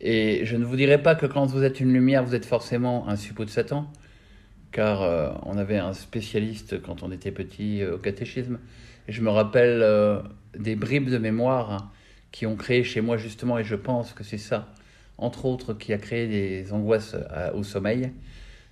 Et 0.00 0.46
je 0.46 0.56
ne 0.56 0.64
vous 0.64 0.76
dirai 0.76 1.02
pas 1.02 1.14
que 1.14 1.26
quand 1.26 1.44
vous 1.44 1.62
êtes 1.62 1.78
une 1.78 1.92
lumière, 1.92 2.24
vous 2.24 2.34
êtes 2.34 2.46
forcément 2.46 3.06
un 3.06 3.16
suppôt 3.16 3.44
de 3.44 3.50
Satan, 3.50 3.92
car 4.72 5.02
euh, 5.02 5.30
on 5.42 5.58
avait 5.58 5.76
un 5.76 5.92
spécialiste 5.92 6.80
quand 6.80 7.02
on 7.02 7.12
était 7.12 7.32
petit 7.32 7.82
euh, 7.82 7.96
au 7.96 7.98
catéchisme. 7.98 8.60
Et 9.08 9.12
je 9.12 9.20
me 9.20 9.28
rappelle 9.28 9.82
euh, 9.82 10.22
des 10.58 10.74
bribes 10.74 11.10
de 11.10 11.18
mémoire 11.18 11.92
qui 12.32 12.46
ont 12.46 12.56
créé 12.56 12.82
chez 12.82 13.02
moi 13.02 13.18
justement, 13.18 13.58
et 13.58 13.64
je 13.64 13.76
pense 13.76 14.12
que 14.12 14.24
c'est 14.24 14.38
ça, 14.38 14.74
entre 15.18 15.46
autres, 15.46 15.74
qui 15.74 15.92
a 15.92 15.98
créé 15.98 16.26
des 16.26 16.72
angoisses 16.72 17.16
au 17.54 17.62
sommeil. 17.62 18.10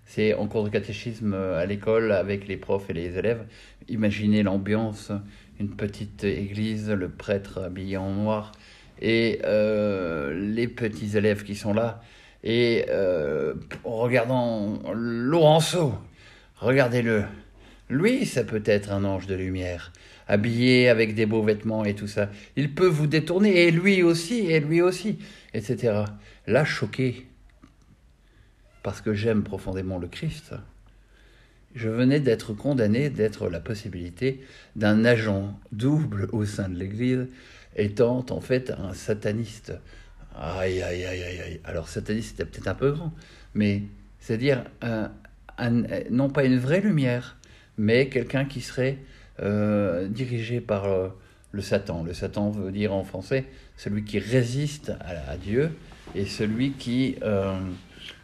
C'est 0.06 0.34
en 0.34 0.46
cours 0.46 0.64
de 0.64 0.68
catéchisme 0.68 1.34
à 1.34 1.64
l'école 1.64 2.12
avec 2.12 2.46
les 2.46 2.56
profs 2.56 2.90
et 2.90 2.92
les 2.92 3.16
élèves. 3.16 3.44
Imaginez 3.88 4.42
l'ambiance, 4.42 5.12
une 5.58 5.70
petite 5.70 6.24
église, 6.24 6.90
le 6.90 7.08
prêtre 7.08 7.62
habillé 7.62 7.96
en 7.96 8.10
noir 8.10 8.52
et 9.00 9.40
euh, 9.44 10.34
les 10.34 10.68
petits 10.68 11.16
élèves 11.16 11.44
qui 11.44 11.54
sont 11.54 11.72
là. 11.72 12.02
Et 12.42 12.86
euh, 12.90 13.54
regardant 13.84 14.80
Laurenceau, 14.94 15.94
regardez-le. 16.56 17.24
Lui, 17.90 18.26
ça 18.26 18.44
peut 18.44 18.62
être 18.64 18.92
un 18.92 19.04
ange 19.04 19.26
de 19.26 19.34
lumière, 19.34 19.92
habillé 20.26 20.88
avec 20.88 21.14
des 21.14 21.26
beaux 21.26 21.42
vêtements 21.42 21.84
et 21.84 21.94
tout 21.94 22.08
ça. 22.08 22.30
Il 22.56 22.74
peut 22.74 22.86
vous 22.86 23.06
détourner, 23.06 23.64
et 23.64 23.70
lui 23.70 24.02
aussi, 24.02 24.50
et 24.50 24.60
lui 24.60 24.80
aussi, 24.80 25.18
etc. 25.52 26.04
Là, 26.46 26.64
choqué, 26.64 27.26
parce 28.82 29.00
que 29.00 29.14
j'aime 29.14 29.42
profondément 29.42 29.98
le 29.98 30.08
Christ, 30.08 30.54
je 31.74 31.88
venais 31.88 32.20
d'être 32.20 32.52
condamné 32.52 33.10
d'être 33.10 33.48
la 33.48 33.58
possibilité 33.58 34.44
d'un 34.76 35.04
agent 35.04 35.58
double 35.72 36.28
au 36.32 36.44
sein 36.44 36.68
de 36.68 36.78
l'Église 36.78 37.26
étant 37.74 38.24
en 38.30 38.40
fait 38.40 38.70
un 38.70 38.94
sataniste. 38.94 39.72
Aïe, 40.36 40.82
aïe, 40.82 41.04
aïe, 41.04 41.22
aïe, 41.22 41.40
aïe. 41.40 41.60
Alors, 41.64 41.88
sataniste, 41.88 42.30
c'était 42.30 42.44
peut-être 42.44 42.68
un 42.68 42.74
peu 42.74 42.92
grand, 42.92 43.12
mais 43.54 43.82
c'est-à-dire 44.20 44.64
non 46.10 46.30
pas 46.30 46.44
une 46.44 46.58
vraie 46.58 46.80
lumière, 46.80 47.38
mais 47.76 48.08
quelqu'un 48.08 48.44
qui 48.44 48.60
serait 48.60 48.98
euh, 49.42 50.06
dirigé 50.06 50.60
par 50.60 50.84
euh, 50.84 51.08
le 51.50 51.60
Satan. 51.60 52.04
Le 52.04 52.14
Satan 52.14 52.50
veut 52.50 52.70
dire 52.70 52.94
en 52.94 53.02
français 53.02 53.46
celui 53.76 54.04
qui 54.04 54.20
résiste 54.20 54.92
à, 55.00 55.36
Dieu 55.36 55.72
et 56.14 56.24
celui 56.24 56.70
qui, 56.70 57.16
euh, 57.22 57.58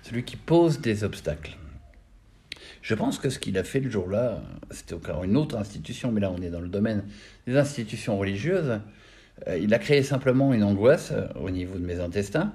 celui 0.03 0.23
qui 0.23 0.37
pose 0.37 0.81
des 0.81 1.03
obstacles. 1.03 1.57
Je 2.81 2.95
pense 2.95 3.19
que 3.19 3.29
ce 3.29 3.41
qu'il 3.41 3.59
a 3.59 3.65
fait 3.65 3.81
le 3.81 3.91
jour-là, 3.91 4.41
c'était 4.71 4.95
encore 4.95 5.25
une 5.25 5.37
autre 5.37 5.57
institution, 5.57 6.13
mais 6.13 6.21
là 6.21 6.31
on 6.31 6.41
est 6.41 6.49
dans 6.49 6.61
le 6.61 6.69
domaine 6.69 7.03
des 7.47 7.57
institutions 7.57 8.17
religieuses, 8.17 8.79
il 9.59 9.75
a 9.75 9.79
créé 9.79 10.03
simplement 10.03 10.55
une 10.55 10.63
angoisse 10.63 11.13
au 11.35 11.51
niveau 11.51 11.79
de 11.79 11.85
mes 11.85 11.99
intestins. 11.99 12.53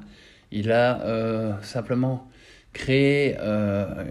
Il 0.52 0.72
a 0.72 1.60
simplement 1.62 2.30
créé 2.74 3.36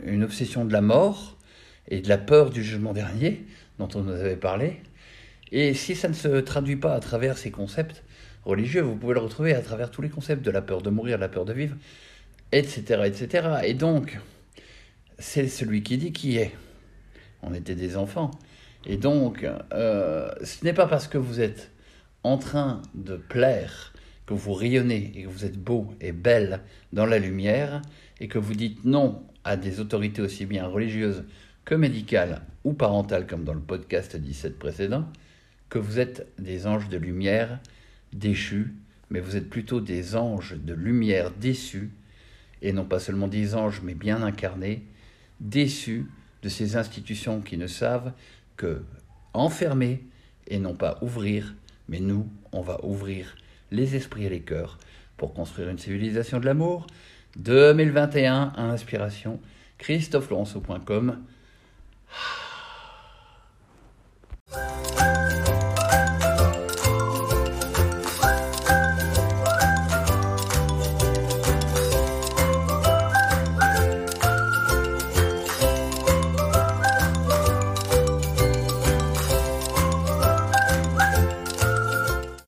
une 0.06 0.22
obsession 0.22 0.64
de 0.64 0.72
la 0.72 0.80
mort 0.80 1.36
et 1.88 2.00
de 2.00 2.08
la 2.08 2.18
peur 2.18 2.50
du 2.50 2.62
jugement 2.62 2.92
dernier 2.92 3.44
dont 3.78 3.88
on 3.94 4.02
nous 4.02 4.12
avait 4.12 4.36
parlé. 4.36 4.80
Et 5.52 5.74
si 5.74 5.94
ça 5.94 6.08
ne 6.08 6.14
se 6.14 6.40
traduit 6.40 6.76
pas 6.76 6.94
à 6.94 7.00
travers 7.00 7.38
ces 7.38 7.50
concepts 7.50 8.02
religieux, 8.44 8.82
vous 8.82 8.96
pouvez 8.96 9.14
le 9.14 9.20
retrouver 9.20 9.54
à 9.54 9.60
travers 9.60 9.90
tous 9.90 10.02
les 10.02 10.08
concepts 10.08 10.44
de 10.44 10.50
la 10.50 10.62
peur 10.62 10.82
de 10.82 10.90
mourir, 10.90 11.18
la 11.18 11.28
peur 11.28 11.44
de 11.44 11.52
vivre, 11.52 11.76
etc. 12.52 13.02
etc. 13.04 13.48
Et 13.64 13.74
donc, 13.74 14.18
c'est 15.18 15.48
celui 15.48 15.82
qui 15.82 15.96
dit 15.96 16.12
qui 16.12 16.36
est. 16.38 16.52
On 17.42 17.54
était 17.54 17.74
des 17.74 17.96
enfants. 17.96 18.30
Et 18.86 18.96
donc, 18.96 19.46
ce 19.72 20.64
n'est 20.64 20.72
pas 20.72 20.86
parce 20.86 21.08
que 21.08 21.18
vous 21.18 21.40
êtes 21.40 21.70
en 22.22 22.38
train 22.38 22.82
de 22.94 23.16
plaire, 23.16 23.92
que 24.26 24.34
vous 24.34 24.54
rayonnez 24.54 25.12
et 25.14 25.22
que 25.24 25.28
vous 25.28 25.44
êtes 25.44 25.58
beau 25.58 25.94
et 26.00 26.12
belle 26.12 26.60
dans 26.92 27.06
la 27.06 27.18
lumière, 27.18 27.82
et 28.20 28.28
que 28.28 28.38
vous 28.38 28.54
dites 28.54 28.84
non 28.84 29.22
à 29.44 29.56
des 29.56 29.80
autorités 29.80 30.22
aussi 30.22 30.46
bien 30.46 30.66
religieuses 30.66 31.24
que 31.64 31.74
médicales 31.74 32.42
ou 32.64 32.72
parentales, 32.72 33.26
comme 33.26 33.44
dans 33.44 33.54
le 33.54 33.60
podcast 33.60 34.16
17 34.16 34.58
précédent, 34.58 35.06
que 35.68 35.78
vous 35.78 35.98
êtes 35.98 36.26
des 36.38 36.66
anges 36.66 36.88
de 36.88 36.96
lumière 36.96 37.60
déchus, 38.12 38.74
mais 39.10 39.20
vous 39.20 39.36
êtes 39.36 39.50
plutôt 39.50 39.80
des 39.80 40.16
anges 40.16 40.56
de 40.56 40.74
lumière 40.74 41.30
déçus, 41.30 41.90
et 42.62 42.72
non 42.72 42.84
pas 42.84 42.98
seulement 42.98 43.28
des 43.28 43.54
anges, 43.54 43.82
mais 43.82 43.94
bien 43.94 44.22
incarnés, 44.22 44.84
déçus 45.40 46.06
de 46.42 46.48
ces 46.48 46.76
institutions 46.76 47.40
qui 47.40 47.56
ne 47.56 47.66
savent 47.66 48.12
que 48.56 48.82
enfermer 49.32 50.04
et 50.46 50.58
non 50.58 50.74
pas 50.74 50.98
ouvrir 51.02 51.54
mais 51.88 52.00
nous, 52.00 52.28
on 52.52 52.62
va 52.62 52.80
ouvrir 52.84 53.36
les 53.70 53.96
esprits 53.96 54.24
et 54.24 54.28
les 54.28 54.40
cœurs 54.40 54.78
pour 55.16 55.34
construire 55.34 55.68
une 55.68 55.78
civilisation 55.78 56.40
de 56.40 56.46
l'amour. 56.46 56.86
2021 57.36 58.52
à 58.56 58.62
inspiration, 58.62 59.40
christophelaurenceau.com. 59.78 61.24